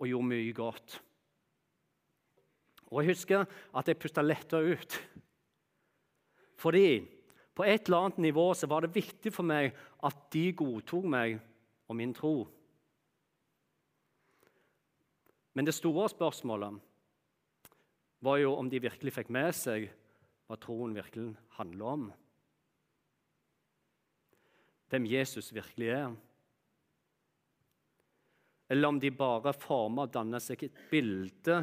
og 0.00 0.10
gjorde 0.10 0.30
mye 0.32 0.52
godt. 0.56 1.00
Og 2.90 3.02
Jeg 3.04 3.14
husker 3.14 3.46
at 3.46 3.88
jeg 3.88 3.98
pusta 4.02 4.22
lettere 4.22 4.74
ut. 4.74 5.00
Fordi 6.58 7.06
på 7.54 7.64
et 7.64 7.86
eller 7.86 8.08
annet 8.08 8.18
nivå 8.18 8.50
så 8.54 8.66
var 8.66 8.82
det 8.82 8.94
viktig 8.94 9.32
for 9.32 9.46
meg 9.46 9.70
at 10.02 10.16
de 10.32 10.50
godtok 10.52 11.06
meg 11.06 11.38
og 11.88 11.96
min 11.96 12.14
tro. 12.14 12.48
Men 15.54 15.66
det 15.66 15.74
store 15.74 16.08
spørsmålet 16.12 16.78
var 18.20 18.38
jo 18.38 18.54
om 18.54 18.68
de 18.70 18.82
virkelig 18.82 19.14
fikk 19.16 19.30
med 19.32 19.54
seg 19.56 19.88
hva 20.50 20.58
troen 20.60 20.94
virkelig 20.94 21.32
handler 21.56 21.92
om. 21.94 22.08
Hvem 24.90 25.06
Jesus 25.06 25.52
virkelig 25.54 25.92
er. 25.94 26.14
Eller 28.70 28.90
om 28.90 28.98
de 29.02 29.10
bare 29.14 29.54
former 29.54 30.06
og 30.06 30.14
danner 30.14 30.42
seg 30.42 30.66
et 30.66 30.82
bilde 30.90 31.56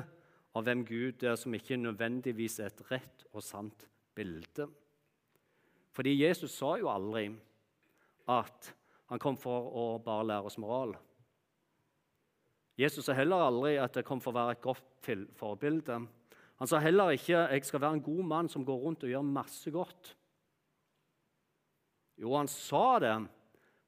av 0.58 0.66
hvem 0.66 0.84
Gud 0.88 1.24
er, 1.24 1.36
som 1.40 1.54
ikke 1.56 1.78
nødvendigvis 1.80 2.60
er 2.60 2.72
et 2.72 2.86
rett 2.92 3.28
og 3.32 3.44
sant 3.46 3.88
bilde. 4.18 4.68
Fordi 5.96 6.16
Jesus 6.18 6.56
sa 6.58 6.76
jo 6.80 6.90
aldri 6.92 7.30
at 8.28 8.72
han 9.08 9.22
kom 9.24 9.38
for 9.40 9.72
å 9.72 9.86
bare 10.04 10.28
lære 10.32 10.50
oss 10.50 10.60
moral. 10.60 10.96
Jesus 12.78 13.08
sa 13.08 13.16
heller 13.18 13.42
aldri 13.48 13.76
at 13.82 13.96
det 13.98 14.06
kom 14.06 14.22
for 14.22 14.32
å 14.34 14.38
være 14.38 14.58
et 14.58 14.64
godt 14.64 15.10
forbilde. 15.40 15.98
Han 16.58 16.70
sa 16.70 16.82
heller 16.82 17.16
ikke 17.16 17.48
jeg 17.52 17.66
skal 17.66 17.82
være 17.82 17.98
en 17.98 18.06
god 18.06 18.24
mann 18.30 18.50
som 18.50 18.66
går 18.66 18.82
rundt 18.84 19.06
og 19.06 19.12
gjør 19.12 19.26
masse 19.26 19.74
godt. 19.74 20.14
Jo, 22.18 22.34
han 22.34 22.50
sa 22.50 23.00
det, 23.02 23.16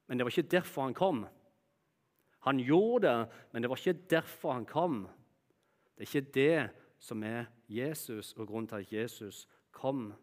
men 0.06 0.18
det 0.18 0.26
var 0.26 0.34
ikke 0.34 0.54
derfor 0.58 0.86
han 0.86 0.98
kom. 0.98 1.24
Han 2.46 2.62
gjorde 2.62 3.08
det, 3.08 3.40
men 3.52 3.62
det 3.62 3.70
var 3.70 3.82
ikke 3.82 4.10
derfor 4.10 4.54
han 4.54 4.68
kom. 4.70 5.02
Det 5.98 6.06
er 6.06 6.10
ikke 6.10 6.34
det 6.38 6.60
som 7.02 7.24
er 7.26 7.50
Jesus 7.68 8.34
og 8.38 8.48
grunnen 8.48 8.70
til 8.70 8.84
at 8.84 8.94
Jesus 8.94 9.44
kom. 9.76 10.14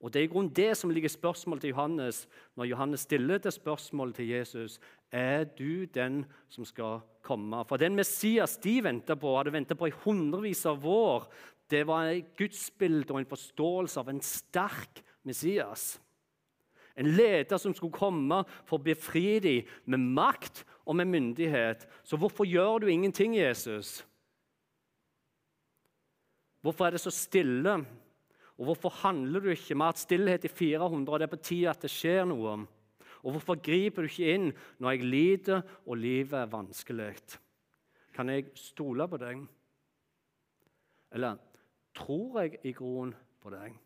Og 0.00 0.12
Det 0.12 0.20
er 0.20 0.28
i 0.28 0.30
grunnen 0.30 0.54
det 0.54 0.76
som 0.78 0.90
ligger 0.90 1.10
spørsmålet 1.10 1.60
til 1.60 1.72
Johannes 1.74 2.28
når 2.56 2.70
Johannes 2.70 3.00
stiller 3.00 3.38
det 3.42 3.52
spørsmålet 3.52 4.14
til 4.14 4.28
Jesus. 4.28 4.78
Er 5.10 5.44
du 5.44 5.84
den 5.84 6.24
som 6.48 6.64
skal 6.64 7.00
komme? 7.22 7.64
For 7.66 7.76
den 7.76 7.96
Messias 7.98 8.56
de 8.62 8.78
venta 8.84 9.14
på, 9.18 9.36
hadde 9.36 9.52
venta 9.52 9.74
på 9.74 9.90
i 9.90 9.96
hundrevis 10.04 10.66
av 10.66 10.86
år, 10.86 11.26
det 11.70 11.86
var 11.86 12.12
et 12.12 12.30
gudsbilde 12.38 13.12
og 13.12 13.20
en 13.20 13.32
forståelse 13.32 14.00
av 14.00 14.08
en 14.08 14.22
sterk 14.22 15.02
Messias. 15.26 15.98
En 16.98 17.10
leder 17.14 17.58
som 17.58 17.74
skulle 17.74 17.94
komme 17.94 18.42
for 18.66 18.78
å 18.78 18.82
befri 18.82 19.38
dem 19.42 19.66
med 19.84 20.06
makt 20.14 20.64
og 20.86 20.96
med 20.98 21.10
myndighet. 21.10 21.86
Så 22.02 22.16
hvorfor 22.16 22.46
gjør 22.46 22.82
du 22.82 22.86
ingenting, 22.90 23.36
Jesus? 23.36 24.04
Hvorfor 26.62 26.86
er 26.86 26.96
det 26.96 27.02
så 27.02 27.10
stille? 27.14 27.82
Og 28.58 28.70
hvorfor 28.70 28.90
handler 29.04 29.40
du 29.40 29.52
ikke? 29.52 29.76
Har 29.76 29.92
hatt 29.92 30.02
stillhet 30.02 30.44
i 30.44 30.50
400, 30.50 31.12
og 31.12 31.20
det 31.20 31.28
er 31.28 31.32
på 31.32 31.42
tide 31.42 31.70
at 31.70 31.84
det 31.84 31.90
skjer 31.92 32.24
noe. 32.26 32.56
Og 33.22 33.34
hvorfor 33.34 33.58
griper 33.62 34.02
du 34.02 34.10
ikke 34.10 34.34
inn 34.34 34.48
når 34.78 34.94
jeg 34.94 35.10
lider 35.10 35.62
og 35.86 35.98
livet 35.98 36.38
er 36.40 36.50
vanskelig? 36.50 37.12
Kan 38.14 38.30
jeg 38.32 38.50
stole 38.58 39.06
på 39.10 39.20
deg? 39.20 39.44
Eller 41.14 41.38
tror 41.96 42.40
jeg 42.42 42.58
i 42.66 42.74
grunnen 42.76 43.14
på 43.42 43.52
deg? 43.54 43.76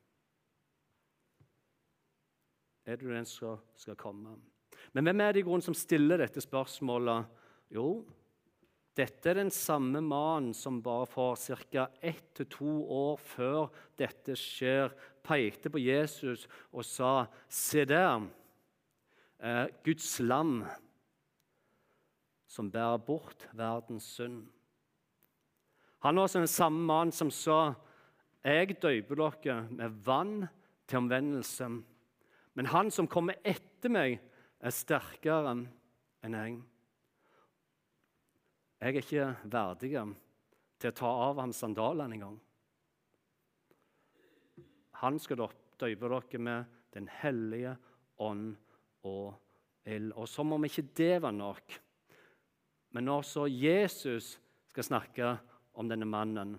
Er 2.85 2.99
du 2.99 3.07
den 3.13 3.29
som 3.29 3.61
skal 3.79 3.97
komme? 3.97 4.35
Men 4.93 5.07
hvem 5.07 5.21
er 5.21 5.33
det 5.33 5.43
i 5.43 5.47
grunnen 5.47 5.65
som 5.65 5.77
stiller 5.77 6.21
dette 6.21 6.43
spørsmålet? 6.43 7.29
Jo, 7.73 8.03
dette 8.97 9.31
er 9.31 9.39
den 9.41 9.51
samme 9.51 10.03
mannen 10.05 10.53
som 10.57 10.83
bare 10.85 11.07
for 11.09 11.37
ca. 11.37 11.87
ett 12.03 12.35
til 12.37 12.47
to 12.53 12.73
år 12.93 13.17
før 13.17 13.71
dette 13.97 14.37
skjer, 14.37 14.93
pekte 15.25 15.71
på 15.73 15.81
Jesus 15.81 16.47
og 16.73 16.85
sa, 16.85 17.27
'Se 17.49 17.85
der, 17.85 18.29
eh, 19.41 19.67
Guds 19.85 20.21
lam 20.21 20.67
som 22.47 22.71
bærer 22.71 22.99
bort 22.99 23.49
verdens 23.55 24.05
synd'. 24.05 24.49
Han 26.03 26.17
var 26.17 26.23
også 26.23 26.39
den 26.39 26.47
samme 26.47 26.87
mannen 26.87 27.13
som 27.13 27.31
sa, 27.31 27.75
'Jeg 28.45 28.83
døper 28.83 29.15
dere 29.15 29.69
med 29.71 29.89
vann 30.05 30.49
til 30.87 30.99
omvendelse', 30.99 31.83
men 32.55 32.67
han 32.67 32.91
som 32.91 33.07
kommer 33.07 33.35
etter 33.45 33.89
meg, 33.89 34.21
er 34.61 34.71
sterkere 34.71 35.67
enn 36.23 36.35
jeg. 36.35 36.63
Jeg 38.83 38.97
er 38.97 38.99
ikke 38.99 39.27
verdig 39.47 39.93
til 40.83 40.91
å 40.91 40.95
ta 40.99 41.09
av 41.29 41.39
ham 41.39 41.53
sandalene 41.55 42.17
engang. 42.17 42.39
Han 44.99 45.21
skal 45.23 45.45
døype 45.79 46.09
dere 46.11 46.41
med 46.43 46.79
Den 46.93 47.07
hellige 47.09 47.77
ånd 48.21 48.57
og 49.07 49.39
ild. 49.87 50.11
Og 50.19 50.27
som 50.29 50.51
om 50.53 50.67
ikke 50.67 50.83
det 50.99 51.23
var 51.23 51.33
nok. 51.33 51.77
Men 52.91 53.07
når 53.07 53.23
så 53.25 53.47
Jesus 53.47 54.35
skal 54.69 54.85
snakke 54.85 55.31
om 55.79 55.89
denne 55.89 56.05
mannen, 56.05 56.57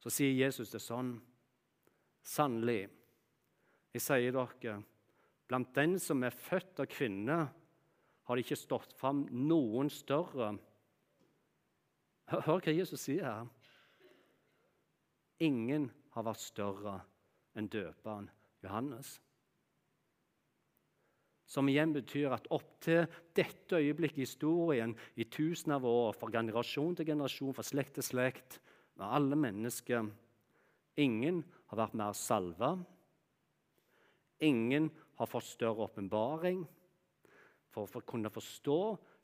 så 0.00 0.10
sier 0.10 0.32
Jesus 0.32 0.72
det 0.72 0.80
sånn 0.82 1.18
Sannelig, 2.28 2.88
jeg 3.94 4.02
sier 4.04 4.34
dere, 4.34 4.80
blant 5.48 5.70
den 5.76 5.94
som 6.02 6.24
er 6.26 6.34
født 6.34 6.82
av 6.82 6.88
kvinne, 6.92 7.38
har 8.24 8.36
det 8.36 8.44
ikke 8.44 8.58
stått 8.58 8.92
fram 8.98 9.22
noen 9.30 9.88
større 9.92 10.50
hør 12.32 12.60
hva 12.60 12.74
Jesus 12.74 13.06
sier 13.06 13.24
her. 13.26 13.48
Ingen 15.44 15.88
har 16.14 16.26
vært 16.26 16.42
større 16.42 16.98
enn 17.58 17.70
døperen 17.70 18.28
Johannes. 18.64 19.18
Som 21.48 21.70
igjen 21.70 21.94
betyr 21.94 22.34
at 22.36 22.48
opp 22.52 22.74
til 22.84 23.06
dette 23.36 23.78
øyeblikket 23.78 24.20
i 24.20 24.26
historien, 24.26 24.92
i 25.16 25.24
tusen 25.24 25.72
av 25.72 25.86
år, 25.88 26.12
fra 26.18 26.28
generasjon 26.34 26.98
til 26.98 27.08
generasjon, 27.08 27.54
fra 27.56 27.64
slekt 27.64 27.96
til 27.96 28.04
slekt, 28.04 28.58
med 28.98 29.06
alle 29.06 29.38
mennesker 29.38 30.10
Ingen 30.98 31.44
har 31.70 31.78
vært 31.78 31.94
mer 31.94 32.14
salva. 32.18 32.72
Ingen 34.42 34.88
har 35.18 35.30
fått 35.30 35.46
større 35.46 35.86
åpenbaring 35.86 36.64
for 37.70 37.86
å 37.86 38.02
kunne 38.02 38.32
forstå 38.34 38.78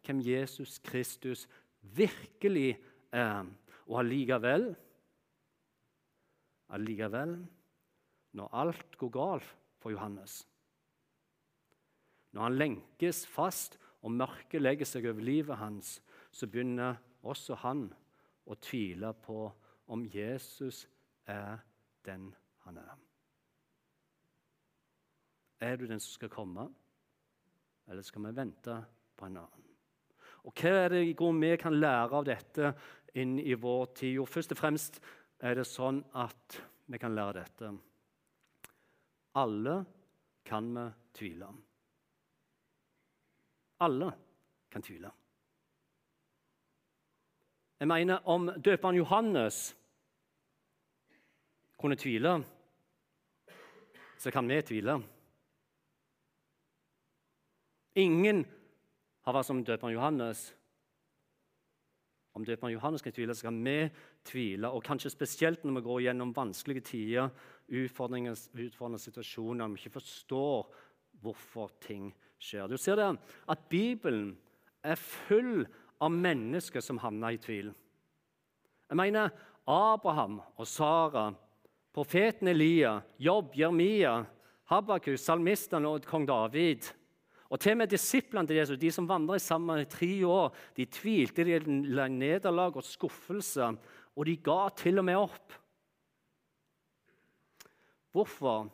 hvem 0.06 0.20
Jesus 0.22 0.78
Kristus 0.84 1.48
virkelig 1.96 2.74
er 2.74 2.93
og 3.14 3.98
allikevel 4.00 4.72
Allikevel, 6.74 7.36
når 8.34 8.54
alt 8.56 8.96
går 8.98 9.10
galt 9.14 9.50
for 9.78 9.94
Johannes 9.94 10.40
Når 12.34 12.48
han 12.48 12.56
lenkes 12.58 13.26
fast 13.30 13.78
og 14.04 14.12
mørket 14.12 14.62
legger 14.62 14.88
seg 14.88 15.06
over 15.08 15.24
livet 15.24 15.56
hans, 15.56 15.96
så 16.34 16.48
begynner 16.50 16.98
også 17.24 17.56
han 17.62 17.86
å 18.44 18.56
tvile 18.60 19.14
på 19.24 19.46
om 19.94 20.02
Jesus 20.12 20.82
er 21.30 21.62
den 22.04 22.26
han 22.66 22.80
er. 22.82 22.96
Er 25.64 25.78
du 25.80 25.86
den 25.88 26.02
som 26.02 26.18
skal 26.18 26.32
komme, 26.32 26.66
eller 27.88 28.04
skal 28.04 28.26
vi 28.26 28.34
vente 28.36 28.76
på 29.16 29.28
en 29.28 29.38
annen? 29.40 29.70
Og 30.44 30.52
Hva 30.60 30.74
er 30.82 30.92
det 30.92 31.04
vi 31.06 31.56
kan 31.56 31.78
lære 31.80 32.18
av 32.18 32.26
dette 32.28 32.74
inn 33.14 33.38
i 33.38 33.54
vår 33.54 33.86
tid? 34.00 34.18
Og 34.22 34.28
først 34.28 34.54
og 34.54 34.60
fremst 34.60 35.00
er 35.44 35.58
det 35.58 35.66
sånn 35.68 36.02
at 36.18 36.60
vi 36.90 37.00
kan 37.00 37.14
lære 37.16 37.40
dette. 37.40 37.72
Alle 39.40 39.76
kan 40.46 40.70
vi 40.74 40.86
tvile. 41.18 41.50
Alle 43.84 44.10
kan 44.70 44.82
tvile. 44.82 45.10
Jeg 47.80 47.88
mener, 47.90 48.22
om 48.24 48.46
døperen 48.64 48.96
Johannes 48.96 49.74
kunne 51.78 51.96
tvile, 52.00 52.38
så 54.18 54.30
kan 54.30 54.48
vi 54.48 54.62
tvile. 54.62 54.94
Ingen 57.94 58.44
har 59.26 59.36
vært 59.36 59.46
som 59.46 59.60
døperen 59.66 59.94
Johannes. 59.94 60.46
Om 62.34 62.44
døperen 62.44 62.72
Johannes 62.74 63.02
kan 63.02 63.14
tvile, 63.14 63.34
så 63.34 63.46
kan 63.46 63.60
vi 63.62 63.76
tvile. 64.26 64.70
Og 64.74 64.82
kanskje 64.82 65.12
spesielt 65.12 65.62
når 65.64 65.78
vi 65.78 65.84
går 65.86 66.00
gjennom 66.08 66.34
vanskelige 66.34 66.86
tider, 66.88 67.30
utfordrende 67.70 68.98
situasjoner, 68.98 69.70
vi 69.70 69.78
ikke 69.78 70.00
forstår 70.00 70.66
hvorfor 71.22 71.70
ting 71.80 72.10
skjer. 72.42 72.66
Du 72.68 72.76
ser 72.76 72.98
det 72.98 73.12
at 73.48 73.68
Bibelen 73.70 74.34
er 74.82 74.98
full 75.00 75.64
av 76.02 76.10
mennesker 76.12 76.82
som 76.84 76.98
havner 77.00 77.36
i 77.36 77.40
tvil. 77.40 77.70
Jeg 78.90 78.98
mener 78.98 79.30
Abraham 79.70 80.40
og 80.58 80.66
Sara, 80.68 81.30
profeten 81.94 82.50
Elia, 82.50 82.98
Jobb, 83.18 83.54
Jeremia, 83.56 84.18
Habakus, 84.68 85.22
salmistene 85.24 85.88
og 85.88 86.04
kong 86.08 86.26
David. 86.28 86.90
Og 87.52 87.60
til 87.60 87.74
og 87.74 87.82
med 87.82 87.92
disiplene 87.92 88.48
til 88.48 88.56
Jesus, 88.56 88.80
de 88.80 88.90
som 88.94 89.08
vandret 89.08 89.42
sammen 89.44 89.82
i 89.82 89.88
tre 89.90 90.12
år, 90.26 90.54
de 90.76 90.86
tvilte, 90.90 91.44
de 91.44 91.58
la 91.92 92.06
nederlag 92.08 92.76
og 92.76 92.86
skuffelse, 92.86 93.68
og 94.14 94.26
de 94.26 94.38
ga 94.42 94.68
til 94.78 95.02
og 95.02 95.06
med 95.06 95.20
opp. 95.20 95.58
Hvorfor? 98.14 98.68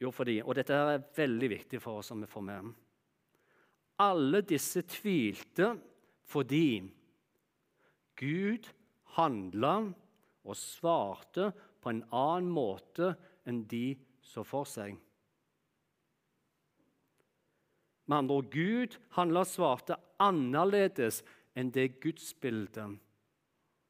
Jo, 0.00 0.10
fordi, 0.10 0.38
og 0.40 0.56
dette 0.56 0.74
er 0.74 1.02
veldig 1.16 1.50
viktig 1.52 1.80
for 1.82 2.00
oss 2.00 2.08
som 2.08 2.22
vi 2.22 2.28
får 2.30 2.44
med 2.46 2.70
Alle 4.00 4.40
disse 4.48 4.82
tvilte 4.88 5.74
fordi 6.30 6.80
Gud 8.16 8.68
handla 9.16 9.74
og 10.46 10.56
svarte 10.56 11.50
på 11.80 11.92
en 11.92 12.02
annen 12.08 12.48
måte 12.54 13.12
enn 13.48 13.64
de 13.68 13.92
så 14.24 14.44
for 14.46 14.68
seg. 14.68 14.96
Med 18.10 18.16
andre 18.24 18.40
ord, 18.40 18.48
Gud 18.50 18.96
handla 19.14 19.44
og 19.44 19.46
svarte 19.46 19.94
annerledes 20.18 21.20
enn 21.54 21.70
det 21.70 22.00
gudsbildet, 22.02 22.96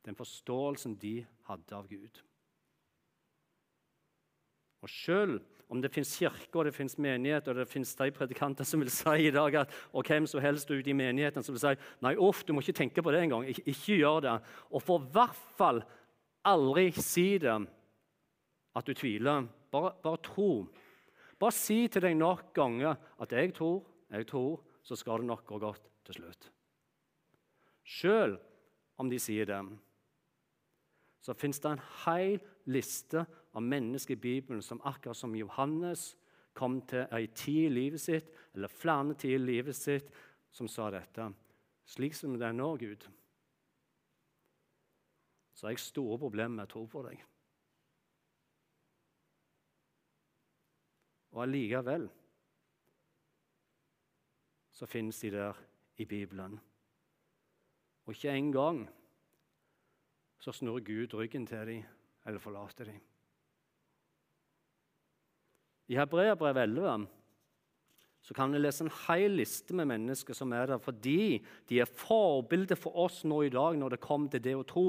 den 0.04 0.18
forståelsen 0.18 0.98
de 1.00 1.22
hadde 1.48 1.76
av 1.76 1.88
Gud. 1.88 2.20
Og 4.85 4.92
selv 4.92 5.40
om 5.70 5.80
det 5.80 5.92
fins 5.94 6.12
kirker 6.18 6.61
og 6.61 6.66
det 6.66 6.74
finnes 6.74 6.98
menigheter, 7.00 7.54
og 7.54 7.62
det 7.62 7.70
fins 7.70 7.94
de 7.96 8.11
predikanter 8.12 8.66
som 8.66 8.83
vil 8.83 8.90
si 8.92 9.28
i 9.28 9.33
dag 9.33 9.56
at, 9.62 9.72
og 9.94 10.09
hvem 10.09 10.26
som 10.28 10.42
helst 10.42 10.70
ute 10.72 10.90
i 10.90 10.96
menigheten 10.96 11.46
som 11.46 11.54
vil 11.54 11.62
si 11.62 11.72
nei, 12.04 12.16
uff, 12.18 12.42
du 12.44 12.52
må 12.52 12.64
ikke 12.64 12.76
tenke 12.80 13.04
på 13.04 13.14
det 13.14 13.22
engang. 13.24 13.46
Ik 13.48 13.62
ikke 13.64 14.00
gjør 14.00 14.24
det. 14.26 14.37
Og 14.72 14.83
for 14.83 15.04
hvert 15.14 15.44
fall 15.56 15.80
aldri 16.48 16.90
si 16.96 17.38
det 17.40 17.56
at 18.76 18.87
du 18.87 18.92
tviler. 18.92 19.46
Bare, 19.70 19.94
bare 20.02 20.20
tro. 20.26 20.66
Bare 21.40 21.54
si 21.54 21.87
til 21.88 22.02
deg 22.02 22.18
nok 22.18 22.52
ganger 22.54 22.96
at 23.20 23.33
'jeg 23.33 23.54
tror, 23.54 23.85
jeg 24.11 24.27
tror', 24.27 24.62
så 24.83 24.96
skal 24.96 25.18
det 25.18 25.27
nok 25.27 25.46
gå 25.46 25.59
godt 25.59 25.90
til 26.05 26.14
slutt. 26.14 26.51
Selv 27.85 28.38
om 28.99 29.11
de 29.11 29.18
sier 29.18 29.46
det, 29.46 29.79
så 31.20 31.35
fins 31.35 31.61
det 31.61 31.70
en 31.70 31.85
hel 32.05 32.40
liste 32.64 33.27
av 33.55 33.62
mennesker 33.62 34.16
i 34.16 34.20
Bibelen 34.20 34.62
som 34.62 34.81
akkurat 34.85 35.16
som 35.16 35.35
Johannes 35.35 36.16
kom 36.57 36.81
til 36.88 37.07
ei 37.12 37.27
tid 37.27 37.66
i 37.66 37.75
livet 37.75 38.01
sitt, 38.01 38.31
eller 38.55 38.68
flere 38.68 39.14
tider 39.14 39.38
i 39.38 39.46
livet 39.46 39.77
sitt, 39.77 40.11
som 40.51 40.68
sa 40.68 40.90
dette. 40.90 41.29
Slik 41.87 42.14
som 42.14 42.37
det 42.38 42.46
er 42.46 42.57
nå, 42.57 42.77
Gud, 42.77 43.07
så 45.55 45.66
har 45.66 45.75
jeg 45.75 45.83
store 45.85 46.18
problemer 46.18 46.57
med 46.57 46.68
å 46.68 46.73
tro 46.73 46.87
på 46.88 47.03
deg. 47.05 47.20
Og 51.31 51.44
allikevel 51.44 52.09
så 54.81 54.88
finnes 54.88 55.19
de 55.21 55.29
der 55.35 55.59
i 56.01 56.07
Bibelen. 56.09 56.57
Og 58.07 58.14
ikke 58.14 58.33
engang 58.33 58.87
så 60.40 60.55
snur 60.57 60.81
Gud 60.81 61.14
ryggen 61.14 61.45
til 61.47 61.66
dem 61.69 61.83
eller 62.27 62.40
forlater 62.40 62.88
dem. 62.88 63.01
I 65.88 65.99
Hebreabrev 66.01 66.57
11 66.57 67.07
så 68.23 68.35
kan 68.35 68.53
vi 68.53 68.59
lese 68.59 68.85
en 68.85 68.93
hel 69.05 69.37
liste 69.37 69.77
med 69.77 69.90
mennesker 69.90 70.37
som 70.37 70.53
er 70.53 70.66
der 70.66 70.81
fordi 70.81 71.45
de 71.69 71.81
er 71.81 71.93
forbilder 72.01 72.77
for 72.81 72.97
oss 73.05 73.25
nå 73.25 73.43
i 73.43 73.53
dag 73.53 73.77
når 73.77 73.97
det 73.97 74.05
kommer 74.05 74.33
til 74.33 74.45
det 74.45 74.57
å 74.57 74.64
tro. 74.64 74.88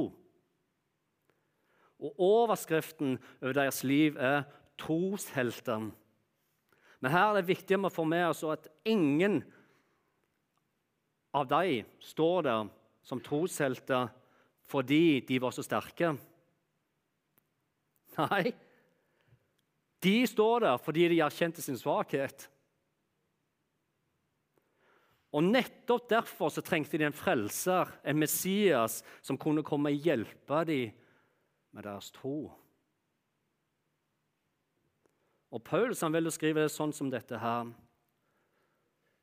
Og 2.00 2.20
Overskriften 2.20 3.18
over 3.42 3.54
deres 3.54 3.84
liv 3.84 4.16
er 4.16 4.44
'troshelter'. 4.78 5.92
Men 7.02 7.12
her 7.12 7.30
er 7.30 7.42
det 7.42 7.48
viktig 7.48 7.78
å 7.78 7.90
få 7.90 8.04
med 8.04 8.30
oss 8.30 8.44
at 8.44 8.68
ingen 8.86 9.44
av 11.34 11.48
dem 11.48 11.88
står 12.04 12.44
der 12.48 12.70
som 13.08 13.22
troshelter 13.24 14.10
fordi 14.72 15.22
de 15.28 15.39
var 15.44 15.52
så 15.56 15.63
sterke. 15.65 16.13
Nei, 18.20 18.52
de 20.04 20.15
står 20.28 20.65
der 20.65 20.80
fordi 20.82 21.10
de 21.12 21.20
erkjente 21.24 21.63
sin 21.63 21.80
svakhet. 21.80 22.48
Og 25.32 25.46
Nettopp 25.48 26.10
derfor 26.12 26.52
så 26.52 26.63
trengte 26.63 27.00
de 27.00 27.08
en 27.08 27.15
frelser, 27.15 27.88
en 28.04 28.20
Messias, 28.20 29.00
som 29.24 29.39
kunne 29.39 29.63
komme 29.63 29.94
og 29.94 30.08
hjelpe 30.08 30.63
dem 30.67 30.98
med 31.72 31.88
deres 31.88 32.12
tro. 32.12 32.52
Og 35.52 35.63
Paulus 35.63 36.04
han 36.04 36.12
vil 36.15 36.32
skrive 36.32 36.63
det 36.63 36.72
sånn 36.72 36.91
som 36.96 37.12
dette 37.12 37.39
her. 37.39 37.72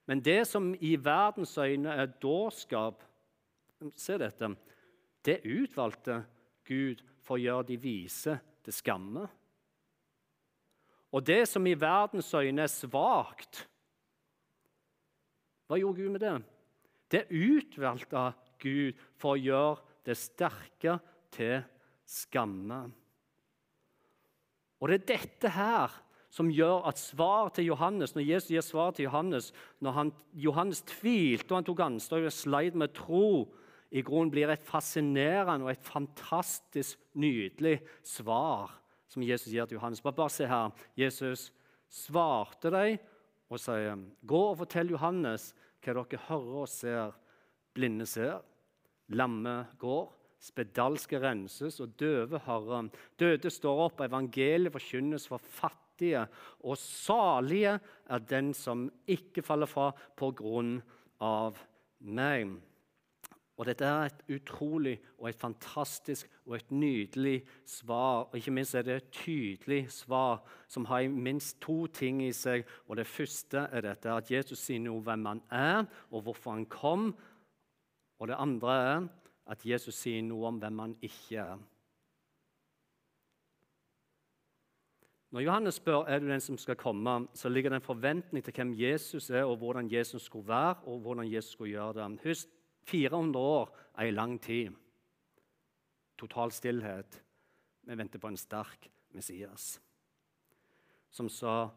Men 0.08 0.22
det 0.24 0.40
som 0.48 0.72
i 0.80 0.94
verdens 0.96 1.52
øyne 1.60 1.92
er 1.92 2.16
dårskap 2.22 3.04
Se 3.94 4.16
dette. 4.18 4.48
Det 5.22 5.36
utvalgte 5.46 6.24
Gud 6.66 7.02
for 7.22 7.36
å 7.36 7.42
gjøre 7.42 7.66
de 7.68 7.76
vise 7.78 8.32
til 8.66 8.74
skamme. 8.74 9.22
Og 11.14 11.24
det 11.24 11.44
som 11.48 11.66
i 11.66 11.76
verdens 11.78 12.32
øyne 12.34 12.64
er 12.66 12.72
svakt 12.72 13.62
Hva 15.68 15.78
gjorde 15.78 16.00
Gud 16.00 16.12
med 16.16 16.24
det? 16.24 16.34
Det 17.08 17.22
utvalgte 17.30 18.24
Gud 18.58 18.98
for 19.20 19.36
å 19.36 19.40
gjøre 19.40 20.02
det 20.08 20.16
sterke 20.18 20.98
til 21.32 21.62
skamme. 22.08 22.80
Og 24.80 24.88
det 24.90 24.98
er 24.98 25.08
dette 25.12 25.52
her 25.52 25.92
som 26.30 26.50
gjør 26.52 26.84
at 26.88 27.00
svar 27.00 27.48
til 27.56 27.70
Johannes, 27.70 28.12
når 28.14 28.26
Jesus 28.26 28.50
gir 28.52 28.64
svar 28.64 28.92
til 28.92 29.06
Johannes 29.08 29.52
Når 29.80 29.92
han, 29.96 30.12
Johannes 30.32 30.82
tvilte 30.82 31.52
og 31.52 31.58
han 31.58 31.68
tok 31.68 31.80
ansvar 31.80 32.26
og 32.26 32.34
sleit 32.34 32.76
med 32.76 32.92
tro, 32.94 33.48
i 33.90 34.02
grunnen 34.04 34.30
blir 34.30 34.50
et 34.52 34.64
fascinerende 34.68 35.64
og 35.64 35.70
et 35.72 35.84
fantastisk 35.84 36.98
nydelig 37.16 37.78
svar 38.04 38.74
som 39.08 39.24
Jesus 39.24 39.52
gir 39.52 39.64
til 39.64 39.78
Johannes. 39.78 40.02
Bare, 40.04 40.12
bare 40.12 40.30
se 40.30 40.46
her. 40.46 40.68
Jesus 40.96 41.48
svarte 41.88 42.70
dem 42.70 42.98
og 43.48 43.60
sier, 43.60 43.96
'Gå 44.26 44.42
og 44.50 44.58
fortell 44.58 44.90
Johannes 44.90 45.54
hva 45.80 45.94
dere 45.94 46.20
hører 46.28 46.60
og 46.66 46.68
ser.' 46.68 47.16
Blinde 47.74 48.06
ser, 48.06 48.40
lamme 49.08 49.66
går, 49.78 50.08
spedalske 50.40 51.20
renses 51.22 51.80
og 51.80 51.94
døve 52.00 52.38
hører. 52.38 52.88
Døde 53.18 53.50
står 53.50 53.84
opp, 53.84 54.00
evangeliet 54.00 54.72
forkynnes 54.72 55.28
for 55.28 55.38
fattige, 55.38 55.87
og 56.00 56.78
salige 56.78 57.78
er 58.08 58.18
den 58.18 58.54
som 58.54 58.88
ikke 59.06 59.42
faller 59.42 59.66
fra 59.66 59.90
på 60.16 60.30
grunn 60.38 60.78
av 61.20 61.58
meg. 62.00 62.58
Og 63.58 63.66
Dette 63.66 63.84
er 63.84 64.06
et 64.06 64.20
utrolig 64.36 64.94
og 65.18 65.28
et 65.28 65.38
fantastisk 65.38 66.28
og 66.46 66.54
et 66.56 66.68
nydelig 66.70 67.40
svar. 67.66 68.28
Og 68.28 68.36
ikke 68.38 68.54
minst 68.54 68.76
er 68.78 68.84
det 68.86 68.96
et 68.96 69.08
tydelig 69.10 69.80
svar 69.90 70.44
som 70.70 70.86
har 70.86 71.08
minst 71.10 71.58
to 71.60 71.86
ting 71.86 72.22
i 72.22 72.32
seg. 72.32 72.62
Og 72.86 72.96
Det 72.96 73.06
første 73.06 73.66
er 73.72 73.82
dette 73.82 74.14
at 74.14 74.30
Jesus 74.30 74.62
sier 74.62 74.78
noe 74.78 75.00
om 75.00 75.08
hvem 75.08 75.26
han 75.26 75.42
er, 75.50 75.88
og 76.10 76.22
hvorfor 76.22 76.54
han 76.54 76.66
kom. 76.70 77.10
Og 78.20 78.28
det 78.28 78.38
andre 78.38 78.78
er 78.78 79.08
at 79.50 79.66
Jesus 79.66 80.04
sier 80.04 80.22
noe 80.22 80.46
om 80.46 80.62
hvem 80.62 80.78
han 80.78 80.94
ikke 81.02 81.42
er. 81.42 81.58
Når 85.30 85.40
Johannes 85.40 85.74
spør 85.74 86.06
er 86.08 86.18
du 86.18 86.28
den 86.28 86.40
som 86.40 86.58
skal 86.58 86.76
komme, 86.76 87.28
så 87.34 87.48
ligger 87.48 87.70
det 87.70 87.82
en 87.82 87.88
forventning 87.88 88.44
til 88.44 88.54
hvem 88.54 88.74
Jesus 88.78 89.30
er, 89.30 89.44
og 89.44 89.56
hvordan 89.56 89.92
Jesus 89.92 90.22
skulle 90.22 90.48
være 90.48 90.74
og 90.84 91.00
hvordan 91.00 91.32
Jesus 91.32 91.52
skulle 91.52 91.70
gjøre 91.70 91.92
det. 91.94 92.20
Husk 92.24 92.48
400 92.86 93.44
år 93.44 93.76
er 93.98 94.02
en 94.06 94.14
lang 94.14 94.40
tid. 94.40 94.70
Total 96.18 96.52
stillhet. 96.52 97.22
Vi 97.82 97.98
venter 97.98 98.18
på 98.18 98.28
en 98.28 98.36
sterk 98.36 98.88
Messias 99.12 99.78
som 101.10 101.28
sa 101.28 101.68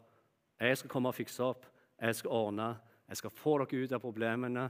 jeg 0.62 0.78
skal 0.78 0.92
komme 0.92 1.10
og 1.10 1.18
fikse 1.18 1.44
opp, 1.44 1.66
jeg 2.02 2.16
skal 2.16 2.34
ordne, 2.36 2.68
jeg 3.10 3.18
skal 3.18 3.34
få 3.34 3.58
dere 3.62 3.84
ut 3.84 3.94
av 3.96 4.02
problemene, 4.04 4.68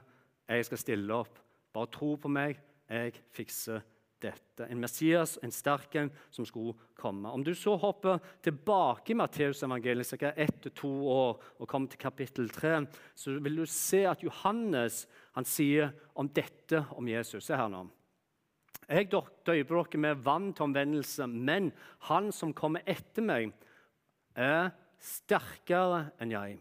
jeg 0.47 0.67
skal 0.67 0.79
stille 0.79 1.15
opp. 1.15 1.39
Bare 1.73 1.91
tro 1.91 2.13
på 2.19 2.31
meg, 2.31 2.59
jeg 2.89 3.17
fikser 3.35 3.83
dette. 4.21 4.65
En 4.67 4.79
Messias, 4.81 5.37
en 5.43 5.53
sterk 5.53 5.95
en, 5.99 6.11
som 6.33 6.45
skulle 6.47 6.75
komme. 6.97 7.29
Om 7.29 7.43
du 7.43 7.53
så 7.57 7.75
hopper 7.79 8.21
tilbake 8.43 9.13
i 9.13 9.17
Matteusevangeliet 9.19 10.13
ca. 10.19 10.33
ett 10.35 10.61
til 10.63 10.75
to 10.77 10.91
år 11.11 11.41
og 11.59 11.67
kommer 11.67 11.91
til 11.91 12.01
kapittel 12.01 12.49
3, 12.49 12.85
så 13.15 13.37
vil 13.39 13.61
du 13.61 13.65
se 13.65 14.05
at 14.09 14.23
Johannes 14.23 15.05
han 15.35 15.47
sier 15.47 15.93
om 16.15 16.29
dette 16.29 16.85
om 16.95 17.07
Jesus. 17.07 17.45
Se 17.45 17.57
her 17.57 17.71
nå. 17.71 17.87
Jeg 18.91 19.07
døyper 19.11 19.77
dere 19.77 19.99
med 20.03 20.23
vann 20.25 20.49
til 20.53 20.67
omvendelse, 20.67 21.27
men 21.27 21.71
han 22.09 22.31
som 22.35 22.51
kommer 22.53 22.83
etter 22.89 23.23
meg, 23.23 23.53
er 24.35 24.71
sterkere 25.01 26.11
enn 26.21 26.33
jeg. 26.33 26.59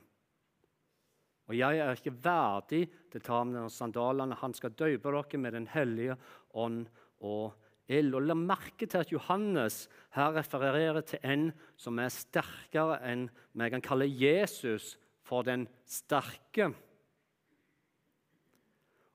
Og 1.50 1.56
jeg 1.58 1.80
er 1.82 1.96
ikke 1.98 2.14
verdig 2.22 2.84
til 3.10 3.18
å 3.18 3.26
ta 3.26 3.40
med 3.42 3.72
sandalene. 3.74 4.38
Han 4.38 4.54
skal 4.54 4.76
døype 4.78 5.10
dere 5.10 5.40
med 5.42 5.56
Den 5.56 5.66
hellige 5.72 6.14
ånd 6.54 6.86
og 7.20 7.54
ild. 7.90 8.14
Og 8.14 8.26
La 8.26 8.36
merke 8.38 8.86
til 8.86 9.02
at 9.02 9.12
Johannes 9.12 9.84
her 10.16 10.34
refererer 10.36 11.00
til 11.06 11.22
en 11.26 11.50
som 11.80 11.98
er 11.98 12.12
sterkere 12.14 13.00
enn 13.10 13.28
vi 13.52 13.70
kan 13.72 13.84
kalle 13.84 14.08
Jesus 14.08 14.96
for 15.26 15.46
den 15.46 15.66
sterke. 15.86 16.72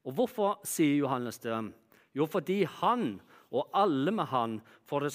Og 0.06 0.14
Hvorfor 0.14 0.60
sier 0.68 1.02
Johannes 1.02 1.42
det? 1.42 1.58
Jo, 2.16 2.28
fordi 2.30 2.64
han 2.80 3.18
og 3.56 3.70
alle 3.76 4.12
med 4.12 4.28
han, 4.32 4.60
for 4.88 5.04
det 5.04 5.14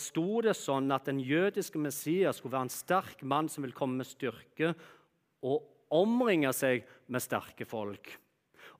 sånn 0.56 0.90
at 0.94 1.08
den 1.08 1.20
jødiske 1.20 1.80
Messias 1.80 2.40
skulle 2.40 2.56
være 2.56 2.68
en 2.68 2.72
sterk 2.72 3.22
mann 3.22 3.48
som 3.52 3.64
vil 3.64 3.76
komme 3.76 4.00
med 4.00 4.08
styrke 4.08 4.72
og 5.44 5.64
omringe 5.92 6.52
seg 6.56 6.86
med 7.10 7.24
sterke 7.24 7.66
folk. 7.68 8.12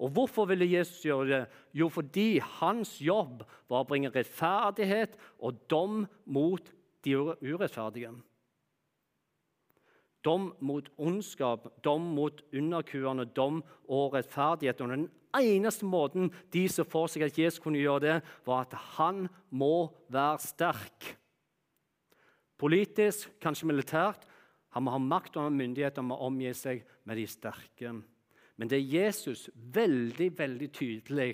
Og 0.00 0.14
hvorfor 0.16 0.48
ville 0.48 0.68
Jesus 0.68 1.02
gjøre 1.04 1.28
det? 1.28 1.40
Jo, 1.76 1.90
fordi 1.92 2.40
hans 2.60 2.96
jobb 3.04 3.44
var 3.68 3.82
å 3.82 3.88
bringe 3.88 4.12
rettferdighet 4.14 5.18
og 5.44 5.60
dom 5.68 6.06
mot 6.24 6.72
de 7.04 7.16
urettferdige. 7.20 8.14
Dom 10.24 10.50
mot 10.64 10.88
ondskap, 11.00 11.68
dom 11.84 12.10
mot 12.16 12.42
underkuerne, 12.52 13.28
dom 13.36 13.60
og 13.88 14.16
rettferdighet. 14.16 14.80
Og 14.80 14.92
den 14.92 15.06
eneste 15.36 15.88
måten 15.88 16.32
de 16.52 16.66
så 16.68 16.84
for 16.88 17.08
seg 17.08 17.26
at 17.28 17.38
Jesus 17.38 17.60
kunne 17.62 17.80
gjøre 17.80 18.04
det, 18.06 18.16
var 18.48 18.66
at 18.66 18.76
han 18.96 19.26
må 19.52 19.90
være 20.12 20.40
sterk. 20.44 21.10
Politisk, 22.60 23.30
kanskje 23.40 23.68
militært. 23.68 24.26
Han 24.76 24.84
må 24.86 24.92
ha 24.94 25.00
makt 25.02 25.36
og 25.40 25.52
myndighet 25.52 25.98
og 26.00 26.10
må 26.10 26.20
omgi 26.28 26.52
seg 26.56 26.84
med 27.08 27.18
de 27.20 27.26
sterke. 27.28 27.94
Men 28.60 28.68
det 28.68 28.82
Jesus 28.84 29.46
veldig, 29.54 30.28
veldig 30.36 30.66
tydelig 30.76 31.30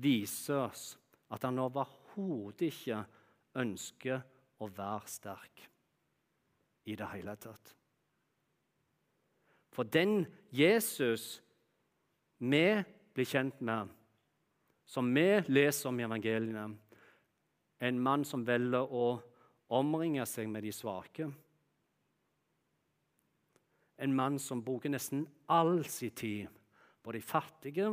viser 0.00 0.62
oss 0.62 0.84
at 1.36 1.44
han 1.44 1.60
overhodet 1.60 2.70
ikke 2.70 3.02
ønsker 3.60 4.22
å 4.64 4.68
være 4.72 5.12
sterk 5.12 5.66
i 6.88 6.96
det 6.96 7.10
hele 7.12 7.36
tatt. 7.36 7.74
For 9.76 9.84
den 9.84 10.22
Jesus 10.56 11.42
vi 12.40 12.64
blir 13.12 13.28
kjent 13.28 13.60
med, 13.60 13.92
som 14.88 15.12
vi 15.12 15.28
leser 15.52 15.90
om 15.90 16.00
i 16.00 16.06
evangeliene, 16.06 16.68
en 17.76 18.00
mann 18.00 18.24
som 18.24 18.44
velger 18.46 18.88
å 18.88 19.18
omringe 19.76 20.24
seg 20.24 20.48
med 20.48 20.64
de 20.64 20.72
svake 20.72 21.28
en 23.96 24.14
mann 24.14 24.38
som 24.38 24.62
bruker 24.64 24.92
nesten 24.92 25.24
all 25.46 25.84
sin 25.84 26.10
tid 26.10 26.48
på 27.02 27.12
de 27.12 27.22
fattige 27.22 27.88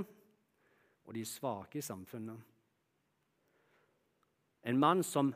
og 1.04 1.14
de 1.16 1.24
svake 1.28 1.80
i 1.80 1.86
samfunnet. 1.86 2.40
En 4.64 4.80
mann 4.80 5.04
som 5.04 5.34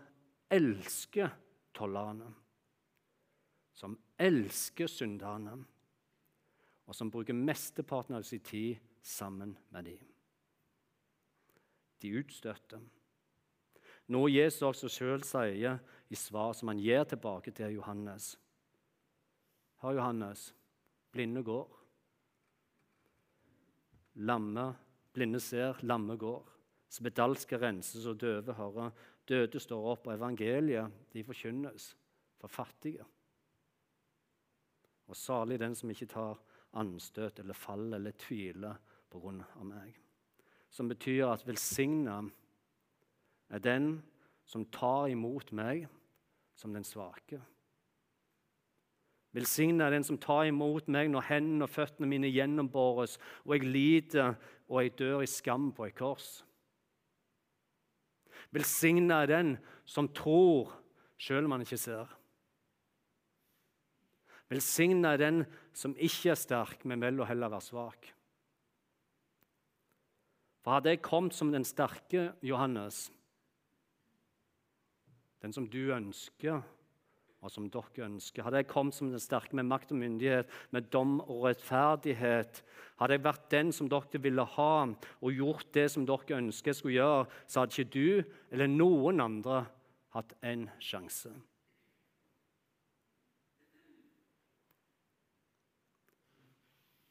elsker 0.52 1.32
tollerne, 1.76 2.30
som 3.74 3.98
elsker 4.20 4.88
synderne, 4.88 5.58
og 6.88 6.96
som 6.96 7.12
bruker 7.12 7.36
mesteparten 7.36 8.16
av 8.16 8.24
sin 8.24 8.40
tid 8.40 8.78
sammen 9.04 9.58
med 9.76 9.90
dem. 9.92 10.14
De 12.02 12.14
utstøtte. 12.22 12.80
Noe 14.08 14.32
Jesus 14.32 14.64
også 14.64 14.90
sjøl 14.92 15.24
sier 15.28 15.82
i 16.08 16.16
svar 16.16 16.54
som 16.56 16.72
han 16.72 16.80
gir 16.80 17.04
tilbake 17.10 17.52
til 17.52 17.76
Johannes. 17.76 18.38
Hør, 19.84 19.98
Johannes, 20.00 20.54
blinde 21.18 21.42
går. 21.46 21.74
Lamme, 24.30 24.70
blinde 25.14 25.42
ser, 25.42 25.82
lamme 25.86 26.18
går. 26.18 26.54
Spedalske 26.90 27.60
renses 27.60 28.06
og 28.08 28.20
døve 28.22 28.54
hører. 28.58 28.94
Døde 29.28 29.60
står 29.60 29.92
opp, 29.92 30.08
og 30.08 30.16
evangeliet 30.16 30.94
de 31.14 31.24
forkynnes 31.26 31.90
for 32.40 32.52
fattige. 32.52 33.06
Og 35.08 35.16
salig 35.16 35.60
den 35.60 35.76
som 35.76 35.92
ikke 35.92 36.10
tar 36.12 36.40
anstøt 36.78 37.40
eller 37.42 37.58
faller 37.58 37.98
eller 37.98 38.16
tviler 38.20 38.80
på 39.10 39.22
grunn 39.24 39.42
av 39.42 39.66
meg. 39.68 39.96
Som 40.70 40.90
betyr 40.92 41.32
at 41.32 41.46
velsigna 41.48 42.22
er 43.50 43.64
den 43.64 43.98
som 44.48 44.66
tar 44.72 45.08
imot 45.12 45.52
meg 45.56 45.88
som 46.58 46.74
den 46.76 46.86
svake. 46.88 47.40
Velsigna 49.36 49.90
den 49.92 50.06
som 50.08 50.18
tar 50.18 50.48
imot 50.50 50.88
meg 50.92 51.12
når 51.12 51.28
hendene 51.28 51.68
og 51.68 51.74
føttene 51.74 52.10
mine 52.10 52.30
gjennombåres, 52.32 53.18
og 53.46 53.58
jeg 53.58 53.68
lider 53.68 54.38
og 54.68 54.82
jeg 54.82 54.96
dør 55.00 55.24
i 55.24 55.30
skam 55.30 55.72
på 55.76 55.88
et 55.88 55.98
kors. 55.98 56.30
Velsigna 58.56 59.22
er 59.24 59.32
den 59.32 59.56
som 59.86 60.08
tror 60.16 60.72
selv 61.20 61.48
om 61.48 61.58
han 61.58 61.66
ikke 61.66 61.80
ser. 61.82 62.14
Velsigna 64.48 65.14
er 65.14 65.22
den 65.22 65.42
som 65.76 65.96
ikke 66.00 66.32
er 66.32 66.40
sterk, 66.40 66.86
men 66.88 67.04
vel 67.04 67.20
å 67.20 67.28
heller 67.28 67.52
være 67.52 67.68
svak. 67.68 68.08
For 70.64 70.78
hadde 70.78 70.94
jeg 70.94 71.04
kommet 71.04 71.36
som 71.36 71.52
den 71.52 71.68
sterke 71.68 72.32
Johannes, 72.44 73.10
den 75.44 75.54
som 75.54 75.68
du 75.70 75.92
ønsker 75.96 76.64
og 77.46 77.52
som 77.54 77.68
dere 77.70 78.06
ønsker. 78.08 78.44
Hadde 78.44 78.62
jeg 78.62 78.70
kommet 78.72 78.98
som 78.98 79.12
den 79.12 79.22
sterke 79.22 79.56
med 79.56 79.68
makt 79.70 79.94
og 79.94 80.00
myndighet, 80.02 80.50
med 80.74 80.90
dom 80.94 81.20
og 81.22 81.46
rettferdighet, 81.46 82.64
hadde 82.98 83.18
jeg 83.18 83.26
vært 83.28 83.52
den 83.54 83.72
som 83.76 83.90
dere 83.92 84.22
ville 84.24 84.46
ha, 84.58 84.72
og 85.22 85.42
gjort 85.42 85.70
det 85.78 85.86
som 85.94 86.08
dere 86.08 86.40
ønsker 86.40 86.74
jeg 86.74 86.80
skulle 86.80 86.98
gjøre, 86.98 87.28
så 87.46 87.62
hadde 87.62 87.78
ikke 87.78 87.94
du 87.94 88.34
eller 88.52 88.74
noen 88.74 89.22
andre 89.22 89.62
hatt 90.18 90.34
en 90.42 90.66
sjanse. 90.82 91.32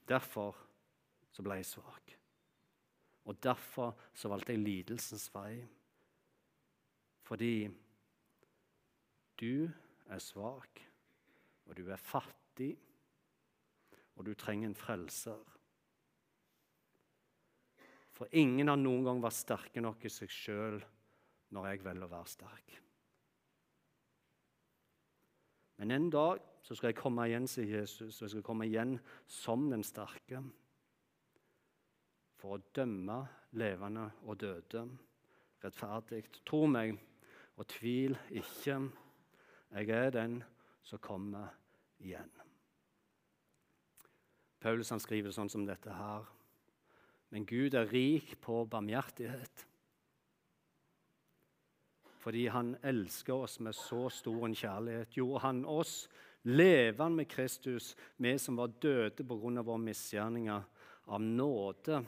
Derfor 0.06 0.54
så 1.34 1.42
ble 1.42 1.58
jeg 1.58 1.68
svak. 1.68 2.14
Og 3.26 3.38
derfor 3.42 3.96
så 4.14 4.30
valgte 4.30 4.54
jeg 4.54 4.62
lidelsens 4.62 5.26
vei. 5.34 5.58
Fordi 7.26 7.66
du 9.40 9.66
er 10.10 10.22
svak, 10.22 10.80
og 11.66 11.76
du 11.76 11.86
er 11.90 12.00
fattig, 12.00 12.72
og 14.16 14.26
du 14.26 14.32
trenger 14.38 14.70
en 14.70 14.78
frelser. 14.78 15.54
For 18.16 18.32
ingen 18.32 18.70
har 18.72 18.80
noen 18.80 19.04
gang 19.04 19.20
vært 19.20 19.36
sterke 19.36 19.82
nok 19.84 20.06
i 20.08 20.12
seg 20.12 20.32
sjøl 20.32 20.78
når 21.52 21.68
jeg 21.68 21.82
velger 21.84 22.06
å 22.06 22.12
være 22.14 22.32
sterk. 22.32 22.76
Men 25.76 25.92
en 25.92 26.06
dag 26.12 26.40
så 26.64 26.74
skal 26.74 26.90
jeg 26.90 26.98
komme 27.02 27.26
igjen, 27.28 27.44
sier 27.50 27.82
Jesus, 27.82 28.16
og 28.16 28.24
jeg 28.24 28.32
skal 28.32 28.46
komme 28.46 28.66
igjen 28.66 28.96
som 29.28 29.68
den 29.70 29.84
sterke. 29.84 30.40
For 32.40 32.56
å 32.56 32.64
dømme 32.76 33.20
levende 33.60 34.08
og 34.24 34.40
døde 34.40 34.86
rettferdig. 35.62 36.24
Tro 36.48 36.64
meg, 36.70 36.96
og 37.56 37.68
tvil 37.70 38.16
ikke. 38.40 38.80
Jeg 39.74 39.90
er 39.90 40.10
den 40.14 40.40
som 40.86 41.02
kommer 41.02 41.50
igjen. 41.98 42.30
Paulus 44.62 44.90
han 44.90 45.02
skriver 45.02 45.34
sånn 45.34 45.50
som 45.52 45.66
dette 45.66 45.92
her. 45.92 46.26
Men 47.34 47.46
Gud 47.46 47.74
er 47.74 47.88
rik 47.90 48.36
på 48.42 48.62
barmhjertighet. 48.70 49.66
Fordi 52.22 52.46
han 52.50 52.74
elsker 52.82 53.44
oss 53.46 53.60
med 53.62 53.76
så 53.78 54.08
stor 54.10 54.46
en 54.46 54.56
kjærlighet, 54.56 55.14
gjorde 55.14 55.42
han 55.44 55.60
oss 55.70 56.08
levende 56.46 57.20
med 57.20 57.28
Kristus, 57.30 57.92
vi 58.16 58.32
som 58.38 58.58
var 58.58 58.74
døde 58.82 59.22
pga. 59.22 59.62
våre 59.62 59.78
misgjerninger, 59.78 60.62
av 61.06 61.20
nåde. 61.20 62.04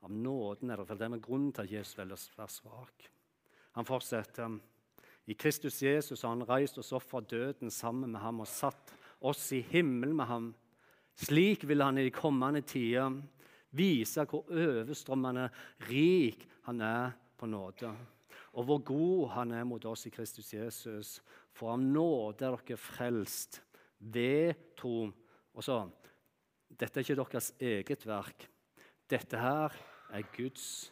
Av 0.00 0.10
nåden 0.10 0.70
er 0.70 0.76
det 0.76 0.86
for 0.86 0.96
det 0.96 1.08
med 1.10 1.22
grunnen 1.22 1.52
til 1.52 1.62
at 1.66 1.70
Jesus 1.70 1.98
velger 1.98 2.14
å 2.14 2.40
være 2.40 2.54
svak. 2.54 3.10
Han 3.72 3.84
fortsetter. 3.84 4.58
I 5.30 5.34
Kristus 5.38 5.78
Jesus 5.82 6.22
har 6.22 6.32
han 6.34 6.46
reist 6.48 6.78
oss 6.82 6.90
opp 6.96 7.06
fra 7.06 7.20
døden 7.22 7.70
sammen 7.70 8.10
med 8.10 8.22
ham 8.22 8.42
og 8.42 8.50
satt 8.50 8.90
oss 9.22 9.44
i 9.54 9.60
himmelen 9.62 10.16
med 10.18 10.26
ham. 10.26 10.48
Slik 11.14 11.68
vil 11.68 11.84
han 11.84 12.00
i 12.00 12.08
de 12.08 12.14
kommende 12.14 12.64
tider 12.66 13.20
vise 13.76 14.24
hvor 14.26 14.48
overstrømmende 14.50 15.46
rik 15.86 16.42
han 16.66 16.82
er 16.82 17.14
på 17.38 17.46
nåde, 17.46 17.92
og 18.58 18.66
hvor 18.66 18.82
god 18.90 19.28
han 19.36 19.54
er 19.54 19.68
mot 19.68 19.84
oss 19.86 20.08
i 20.08 20.12
Kristus 20.12 20.50
Jesus. 20.52 21.20
For 21.54 21.76
av 21.76 21.80
nåde 21.80 22.48
er 22.48 22.58
dere 22.66 22.80
frelst 22.80 23.60
ved 24.00 24.58
tro. 24.78 25.10
Og 25.54 25.64
så 25.64 25.84
Dette 26.70 27.00
er 27.00 27.04
ikke 27.04 27.18
deres 27.18 27.52
eget 27.58 28.04
verk. 28.06 28.44
Dette 29.10 29.38
her 29.38 29.74
er 30.14 30.28
Guds 30.34 30.90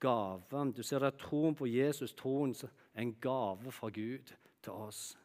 gave. 0.00 0.72
Du 0.76 0.82
ser 0.82 0.98
det 0.98 1.18
troen 1.18 1.54
på 1.54 1.66
Jesus, 1.66 2.14
troen 2.14 2.54
en 2.94 3.14
gave 3.20 3.72
fra 3.72 3.88
Gud 3.88 4.34
til 4.62 4.72
oss. 4.72 5.18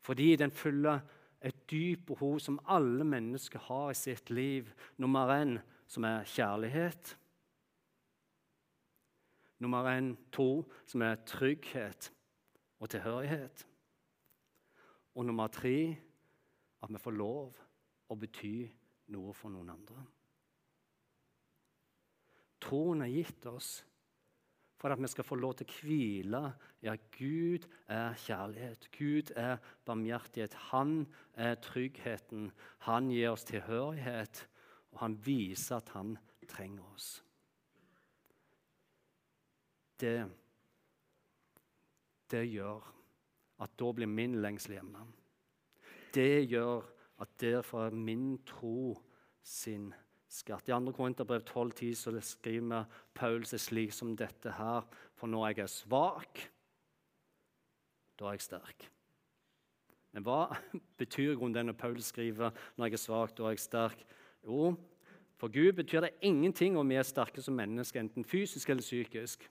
Fordi 0.00 0.36
den 0.36 0.50
fyller 0.50 1.00
et 1.42 1.70
dypt 1.70 2.06
behov 2.06 2.38
som 2.40 2.60
alle 2.66 3.04
mennesker 3.04 3.58
har 3.58 3.90
i 3.90 3.94
sitt 3.94 4.30
liv. 4.30 4.70
Nummer 4.96 5.30
én, 5.42 5.58
som 5.86 6.04
er 6.04 6.24
kjærlighet. 6.24 7.18
Nummer 9.58 9.84
én, 9.98 10.16
to, 10.32 10.64
som 10.86 11.02
er 11.02 11.14
trygghet 11.26 12.12
og 12.80 12.90
tilhørighet. 12.90 13.66
Og 15.14 15.26
nummer 15.26 15.46
tre, 15.46 15.96
at 16.82 16.92
vi 16.92 16.98
får 16.98 17.10
lov 17.10 17.56
å 18.08 18.14
bety 18.14 18.68
noe 19.14 19.32
for 19.34 19.50
noen 19.50 19.70
andre. 19.72 20.02
Troen 22.60 23.02
er 23.04 23.12
gitt 23.12 23.46
oss 23.48 23.84
for 24.86 24.94
at 24.94 25.02
vi 25.02 25.08
skal 25.10 25.24
få 25.26 25.34
lov 25.34 25.54
til 25.58 25.66
å 25.66 25.76
hvile 25.82 26.40
i 26.84 26.88
at 26.92 27.08
Gud 27.16 27.64
er 27.90 28.12
kjærlighet. 28.22 28.84
Gud 28.94 29.32
er 29.34 29.56
barmhjertighet. 29.82 30.54
Han 30.70 31.08
er 31.34 31.56
tryggheten. 31.58 32.52
Han 32.86 33.08
gir 33.10 33.32
oss 33.32 33.44
tilhørighet. 33.48 34.46
og 34.92 34.98
han 35.00 35.16
viser 35.26 35.76
at 35.76 35.88
han 35.88 36.14
trenger 36.48 36.84
oss. 36.94 37.24
Det, 40.00 40.24
det 42.30 42.44
gjør 42.46 42.86
at 43.58 43.74
da 43.76 43.92
blir 43.92 44.06
min 44.06 44.38
lengsel 44.40 44.78
hjemme. 44.78 45.02
Det 46.14 46.46
gjør 46.46 46.86
at 47.18 47.34
derfor 47.40 47.88
er 47.90 47.90
min 47.90 48.38
tro 48.46 48.94
sin 49.42 49.92
skatt. 50.36 50.68
I 50.68 50.74
2. 50.74 50.92
Korinterbrev 50.96 51.44
12,10 51.48 51.94
så 51.98 52.12
skriver 52.20 52.84
Paulus 53.14 53.54
er 53.56 53.62
slik 53.62 53.94
som 53.94 54.14
dette 54.16 54.52
her. 54.58 54.84
For 55.16 55.30
når 55.30 55.48
jeg 55.48 55.64
er 55.64 55.72
svak, 55.72 56.42
da 58.18 58.28
er 58.28 58.36
jeg 58.36 58.46
sterk. 58.46 58.86
Men 60.16 60.24
hva 60.24 60.48
betyr 61.00 61.34
grunnen 61.36 61.56
det 61.56 61.66
når 61.68 61.80
Paulus 61.80 62.12
skriver 62.12 62.54
når 62.76 62.88
jeg 62.88 62.98
er 62.98 63.04
svak, 63.04 63.34
da 63.36 63.48
er 63.48 63.56
jeg 63.56 63.64
sterk? 63.64 64.06
Jo, 64.46 64.74
for 65.36 65.52
Gud 65.52 65.72
betyr 65.76 66.06
det 66.06 66.14
ingenting 66.24 66.78
om 66.80 66.88
vi 66.88 66.96
er 66.96 67.04
sterke 67.04 67.42
som 67.44 67.56
mennesker, 67.58 68.00
enten 68.00 68.24
fysisk 68.24 68.70
eller 68.72 68.84
psykisk. 68.84 69.44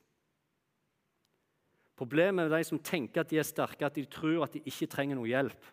Problemet 1.95 2.49
er 2.49 2.57
de 2.57 2.67
som 2.67 2.81
tenker 2.81 3.21
at 3.21 3.29
de 3.31 3.39
er 3.39 3.47
sterke, 3.47 3.85
at 3.85 3.95
de 3.95 4.05
tror 4.09 4.43
at 4.43 4.55
de 4.55 4.63
ikke 4.65 4.89
trenger 4.91 5.19
noe 5.19 5.29
hjelp. 5.29 5.69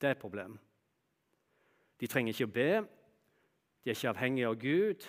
Det 0.00 0.08
er 0.08 0.16
et 0.16 0.22
problem. 0.22 0.56
De 2.00 2.08
trenger 2.10 2.34
ikke 2.34 2.48
å 2.48 2.54
be, 2.54 2.70
de 3.82 3.90
er 3.90 3.96
ikke 3.96 4.12
avhengige 4.12 4.48
av 4.50 4.58
Gud, 4.60 5.04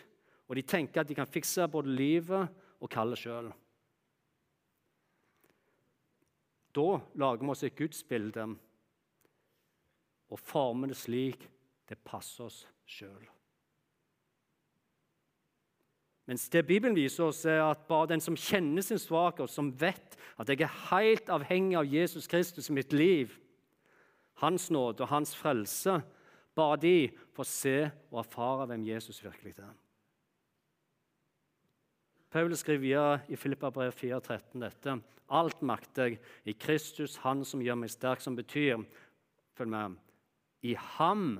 og 0.47 0.55
de 0.55 0.63
tenker 0.63 1.01
at 1.01 1.09
de 1.09 1.15
kan 1.17 1.27
fikse 1.27 1.67
både 1.71 1.91
livet 1.91 2.47
og 2.79 2.91
kallet 2.91 3.19
sjøl. 3.19 3.49
Da 6.77 6.99
lager 7.17 7.43
vi 7.43 7.51
oss 7.51 7.65
et 7.65 7.75
gudsbilde 7.75 8.45
og 10.27 10.43
former 10.43 10.91
det 10.91 10.99
slik 10.99 11.47
det 11.87 11.97
passer 12.05 12.45
oss 12.45 12.61
sjøl. 12.85 13.25
Mens 16.27 16.49
det 16.51 16.65
Bibelen 16.67 16.95
viser 16.95 17.29
oss, 17.29 17.45
er 17.47 17.61
at 17.63 17.85
bare 17.87 18.09
den 18.11 18.21
som 18.21 18.35
kjenner 18.35 18.83
sin 18.83 18.99
svakhet, 18.99 19.47
som 19.49 19.71
vet 19.79 20.17
at 20.35 20.49
jeg 20.51 20.59
er 20.65 20.79
helt 20.89 21.29
avhengig 21.31 21.77
av 21.79 21.87
Jesus 21.87 22.27
Kristus 22.27 22.67
i 22.67 22.75
mitt 22.75 22.91
liv, 22.91 23.31
hans 24.43 24.67
nåde 24.69 25.05
og 25.05 25.11
hans 25.13 25.31
frelse, 25.39 26.01
bare 26.57 26.79
de 26.81 26.95
får 27.37 27.49
se 27.49 27.75
og 28.09 28.23
erfare 28.23 28.65
hvem 28.69 28.87
Jesus 28.87 29.21
virkelig 29.23 29.53
er. 29.61 29.75
Paulus 32.33 32.59
skriver 32.59 32.83
videre 32.83 33.19
i 33.31 33.37
Filippa 33.39 33.69
brev 33.71 33.93
4,13 33.95 34.59
dette. 34.61 34.97
Alt 35.29 35.61
makter 35.61 36.17
i 36.47 36.53
Kristus, 36.53 37.17
Han 37.23 37.43
som 37.45 37.61
gjør 37.63 37.79
meg 37.79 37.91
sterk, 37.91 38.23
som 38.23 38.35
betyr 38.35 38.83
Følg 39.57 39.71
med. 39.71 39.95
I 40.61 40.75
Ham 40.97 41.39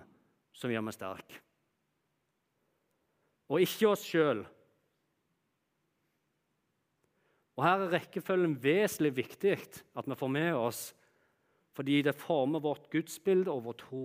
som 0.56 0.72
gjør 0.72 0.86
meg 0.88 0.96
sterk. 0.96 1.36
Og 3.48 3.62
ikke 3.64 3.92
oss 3.92 4.06
sjøl. 4.08 4.42
Og 7.58 7.66
Her 7.66 7.84
er 7.84 7.94
rekkefølgen 7.98 8.58
vesentlig 8.62 9.16
viktig 9.18 9.58
at 9.58 10.08
vi 10.08 10.18
får 10.18 10.34
med 10.34 10.54
oss, 10.56 10.82
fordi 11.78 12.02
det 12.06 12.18
former 12.18 12.62
vårt 12.64 12.90
gudsbilde 12.94 13.54
og 13.54 13.64
vår 13.68 13.78
tro. 13.84 14.04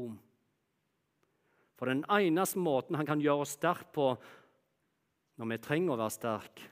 For 1.83 1.91
den 1.91 2.05
eneste 2.15 2.61
måten 2.63 2.95
han 2.95 3.09
kan 3.09 3.19
gjøre 3.19 3.43
oss 3.43 3.57
sterke 3.57 3.89
på 3.91 4.05
når 5.43 5.49
vi 5.51 5.57
trenger 5.65 5.91
å 5.91 5.99
være 5.99 6.15
sterke, 6.15 6.67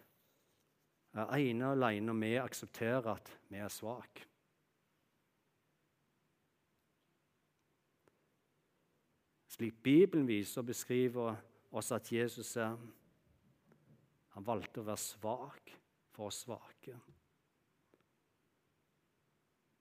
er 1.18 1.32
ene 1.34 1.66
og 1.66 1.72
alene 1.74 2.06
når 2.06 2.18
vi 2.20 2.28
aksepterer 2.38 3.08
at 3.16 3.32
vi 3.50 3.58
er 3.58 3.72
svake. 3.74 4.28
Slik 9.50 9.82
Bibelen 9.82 10.30
viser 10.30 10.62
og 10.62 10.70
beskriver 10.70 11.42
oss 11.74 11.90
at 11.90 12.12
Jesus 12.14 12.54
er 12.62 12.78
Han 14.36 14.46
valgte 14.46 14.78
å 14.78 14.86
være 14.86 15.08
svak 15.08 15.72
for 16.14 16.30
oss 16.30 16.44
svake. 16.44 16.94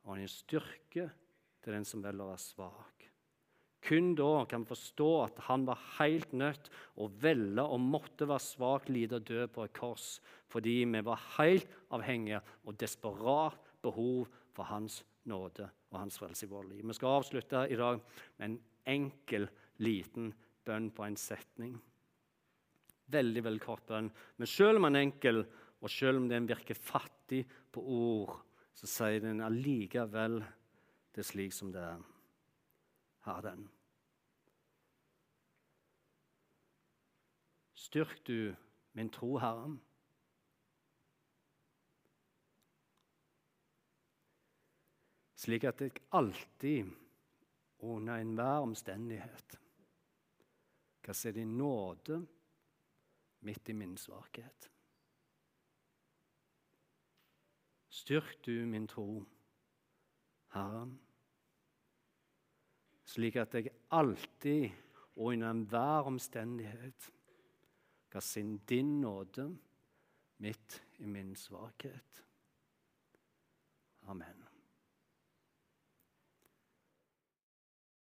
Og 0.02 0.16
han 0.16 0.26
gir 0.26 0.34
styrke 0.34 1.06
til 1.62 1.78
den 1.78 1.86
som 1.86 2.02
velger 2.02 2.26
å 2.26 2.32
være 2.32 2.48
svak. 2.50 2.99
Kun 3.82 4.12
da 4.18 4.44
kan 4.50 4.66
vi 4.66 4.74
forstå 4.74 5.10
at 5.24 5.38
han 5.48 5.64
var 5.68 5.80
helt 5.98 6.34
nødt 6.36 6.68
å 7.00 7.08
velge 7.22 7.64
og 7.64 7.80
måtte 7.80 8.28
være 8.28 8.44
svak, 8.44 8.90
lide 8.92 9.20
og 9.22 9.28
dø 9.30 9.46
på 9.48 9.64
et 9.66 9.76
kors, 9.78 10.08
fordi 10.52 10.82
vi 10.84 11.04
var 11.06 11.22
helt 11.38 11.70
avhengige 11.96 12.42
og 12.66 12.80
desperat 12.82 13.72
behov 13.86 14.28
for 14.56 14.68
hans 14.68 15.02
nåde 15.30 15.70
og 15.92 16.00
hans 16.02 16.20
frelse 16.20 16.46
i 16.46 16.52
vårt 16.52 16.70
liv. 16.74 16.84
Vi 16.84 16.98
skal 16.98 17.22
avslutte 17.22 17.64
i 17.72 17.80
dag 17.80 18.02
med 18.38 18.50
en 18.50 18.60
enkel 19.00 19.48
liten 19.84 20.34
bønn 20.68 20.92
på 20.92 21.06
en 21.06 21.18
setning. 21.20 21.74
Veldig 23.10 23.44
veldig 23.46 23.64
kort 23.64 23.88
bønn. 23.90 24.12
Men 24.38 24.50
selv 24.50 24.78
om 24.78 24.90
den 24.90 25.00
er 25.00 25.08
enkel, 25.08 25.44
og 25.80 25.92
selv 25.94 26.20
om 26.20 26.28
den 26.30 26.48
virker 26.50 26.76
fattig 26.76 27.46
på 27.72 27.82
ord, 27.82 28.36
så 28.76 28.90
sier 28.90 29.24
den 29.24 29.42
allikevel 29.44 30.42
det 31.16 31.26
slik 31.26 31.56
som 31.56 31.72
det 31.74 31.84
er. 31.84 32.04
Har 33.30 33.42
den. 33.42 33.70
Styrk 37.74 38.28
du 38.28 38.56
min 38.92 39.10
tro, 39.10 39.38
Herre. 39.38 39.78
Slik 45.36 45.64
at 45.64 45.82
jeg 45.82 46.02
alltid, 46.12 46.90
under 47.80 48.16
enhver 48.18 48.64
omstendighet, 48.66 49.60
kan 51.04 51.14
se 51.14 51.32
din 51.32 51.58
nåde 51.58 52.26
midt 53.40 53.70
i 53.70 53.74
min 53.74 53.98
svakhet. 53.98 54.72
Styrk 57.90 58.46
du 58.46 58.66
min 58.66 58.88
tro, 58.88 59.24
Herren, 60.48 61.00
slik 63.10 63.40
at 63.42 63.56
jeg 63.58 63.72
alltid 63.92 64.70
og 65.16 65.32
under 65.34 65.52
enhver 65.52 66.06
omstendighet 66.08 67.10
ga 68.10 68.22
sin 68.24 68.58
din 68.70 69.00
nåde 69.02 69.50
midt 70.38 70.84
i 71.00 71.06
min 71.06 71.36
svakhet. 71.36 72.26
Amen. 74.08 74.39